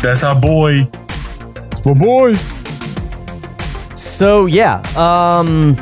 [0.00, 0.84] That's our boy.
[1.84, 2.32] My boy.
[3.94, 5.74] So yeah, um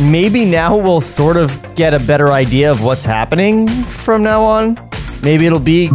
[0.00, 4.76] maybe now we'll sort of get a better idea of what's happening from now on.
[5.22, 5.88] Maybe it'll be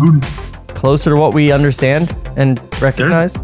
[0.69, 3.35] closer to what we understand and recognize.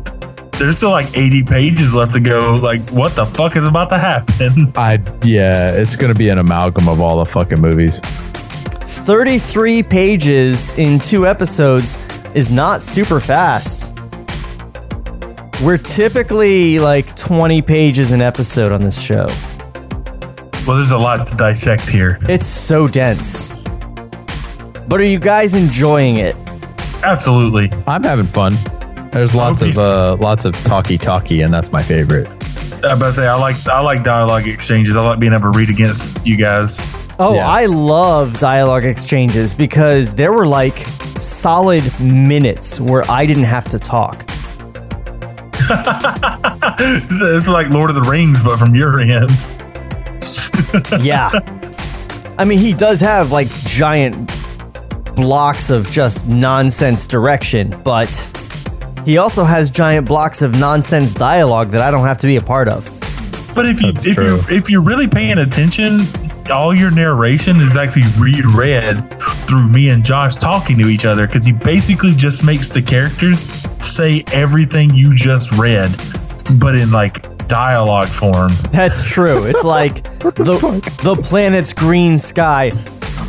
[0.51, 2.56] There's still like 80 pages left to go.
[2.64, 4.72] Like, what the fuck is about to happen?
[4.76, 7.99] I yeah, it's gonna be an amalgam of all the fucking movies.
[7.99, 11.97] 33 pages in two episodes
[12.34, 13.93] is not super fast.
[15.62, 19.28] We're typically like 20 pages an episode on this show.
[20.66, 22.18] Well, there's a lot to dissect here.
[22.24, 23.49] It's so dense.
[24.88, 26.36] But are you guys enjoying it?
[27.03, 27.72] Absolutely.
[27.86, 28.55] I'm having fun.
[29.11, 32.28] There's lots of uh, lots of talky talky, and that's my favorite.
[32.84, 34.97] I about to say I like I like dialogue exchanges.
[34.97, 36.80] I like being able to read against you guys.
[37.20, 40.78] Oh, I love dialogue exchanges because there were like
[41.18, 44.26] solid minutes where I didn't have to talk.
[46.80, 49.30] It's it's like Lord of the Rings, but from your end.
[51.01, 51.32] yeah.
[52.38, 54.16] I mean, he does have like giant
[55.16, 58.10] blocks of just nonsense direction, but
[59.06, 62.41] he also has giant blocks of nonsense dialogue that I don't have to be a
[62.41, 62.86] part of.
[63.56, 65.99] But if you if you if you're really paying attention,
[66.51, 68.97] all your narration is actually reread
[69.47, 73.39] through me and Josh talking to each other because he basically just makes the characters
[73.86, 75.89] say everything you just read,
[76.60, 78.51] but in like dialogue form.
[78.71, 79.45] That's true.
[79.45, 82.71] It's like the the planet's green sky.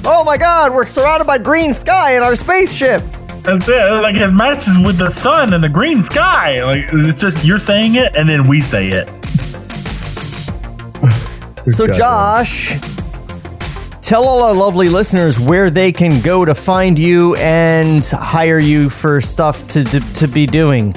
[0.04, 3.02] Oh my god, we're surrounded by green sky in our spaceship.
[3.42, 4.02] That's it.
[4.02, 6.64] Like it matches with the sun and the green sky.
[6.64, 9.08] Like it's just you're saying it and then we say it.
[11.68, 12.78] So, Josh,
[14.00, 18.88] tell all our lovely listeners where they can go to find you and hire you
[18.88, 20.94] for stuff to, to, to be doing.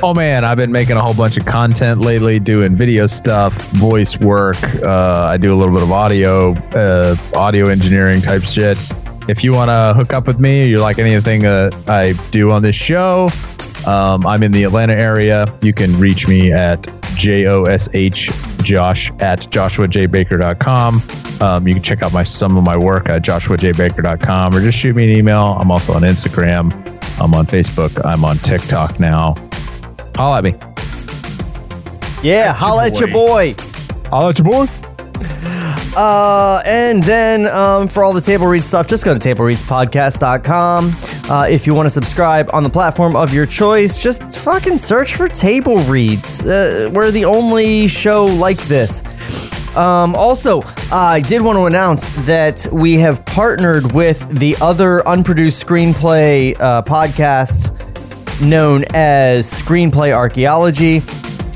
[0.00, 4.16] Oh man, I've been making a whole bunch of content lately, doing video stuff, voice
[4.20, 4.56] work.
[4.80, 8.78] Uh, I do a little bit of audio, uh, audio engineering type shit.
[9.28, 12.62] If you want to hook up with me, you like anything uh, I do on
[12.62, 13.28] this show,
[13.88, 15.46] um, I'm in the Atlanta area.
[15.62, 16.86] You can reach me at
[17.16, 18.30] J-O-S-H
[18.62, 21.02] Josh at joshuajbaker.com.
[21.42, 24.94] Um, you can check out my some of my work at joshuajbaker.com or just shoot
[24.94, 25.58] me an email.
[25.60, 26.72] I'm also on Instagram.
[27.20, 28.00] I'm on Facebook.
[28.04, 29.34] I'm on TikTok now.
[30.18, 30.54] Holla at me.
[32.28, 33.54] Yeah, holla at your boy.
[34.06, 34.66] Holla at your boy.
[35.96, 40.92] Uh, and then um, for all the table read stuff, just go to tablereadspodcast.com.
[41.28, 45.16] Uh, if you want to subscribe on the platform of your choice, just fucking search
[45.16, 46.46] for Table Reads.
[46.46, 49.02] Uh, we're the only show like this.
[49.76, 50.62] Um, also,
[50.92, 56.82] I did want to announce that we have partnered with the other unproduced screenplay uh,
[56.82, 57.87] podcast
[58.40, 61.02] known as Screenplay Archaeology.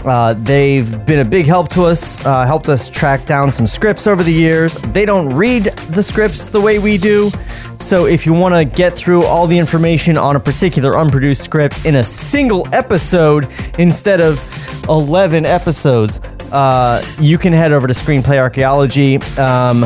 [0.04, 4.06] Uh, they've been a big help to us, uh, helped us track down some scripts
[4.06, 4.74] over the years.
[4.74, 7.30] They don't read the scripts the way we do.
[7.78, 11.84] So if you want to get through all the information on a particular unproduced script
[11.84, 13.48] in a single episode
[13.78, 14.40] instead of
[14.88, 19.16] 11 episodes, uh, you can head over to Screenplay Archaeology.
[19.38, 19.84] Um,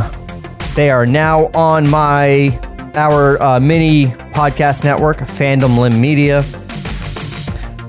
[0.74, 2.59] they are now on my
[2.94, 6.43] our uh, mini podcast network, Fandom Limb Media.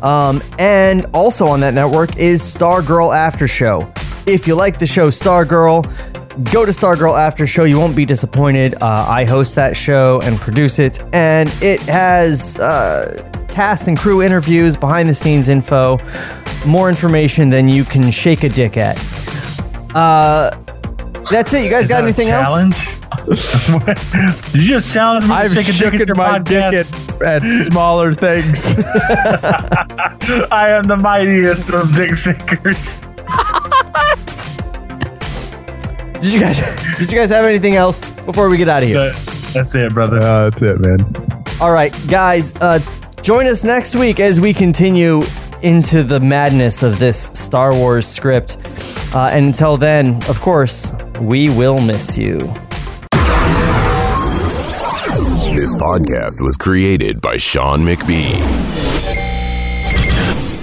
[0.04, 3.92] Um, and also on that network is Stargirl After Show.
[4.26, 5.84] If you like the show Stargirl,
[6.52, 7.64] go to Stargirl After Show.
[7.64, 8.76] You won't be disappointed.
[8.76, 14.22] Uh, I host that show and produce it, and it has uh, cast and crew
[14.22, 15.98] interviews, behind the scenes info,
[16.66, 18.98] more information than you can shake a dick at.
[19.96, 20.52] Uh,
[21.32, 21.64] that's it.
[21.64, 22.76] You guys Is got that a anything challenge?
[22.76, 23.02] else?
[24.52, 26.44] Did you just challenge me I've shake a dick at your my podcast?
[26.46, 27.42] dick at, at
[27.72, 28.74] smaller things.
[30.52, 33.00] I am the mightiest of dick shakers.
[36.22, 36.98] Did you guys?
[36.98, 39.12] Did you guys have anything else before we get out of here?
[39.54, 40.18] That's it, brother.
[40.18, 41.00] Uh, that's it, man.
[41.62, 42.80] All right, guys, uh,
[43.22, 45.22] join us next week as we continue
[45.62, 48.58] into the madness of this Star Wars script.
[49.16, 52.40] Uh, and until then, of course, we will miss you.
[55.78, 58.34] Podcast was created by Sean McBee.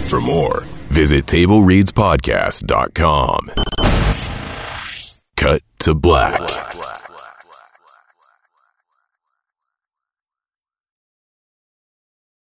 [0.09, 3.53] For more, visit TableReadsPodcast.com.
[5.36, 6.41] Cut to black.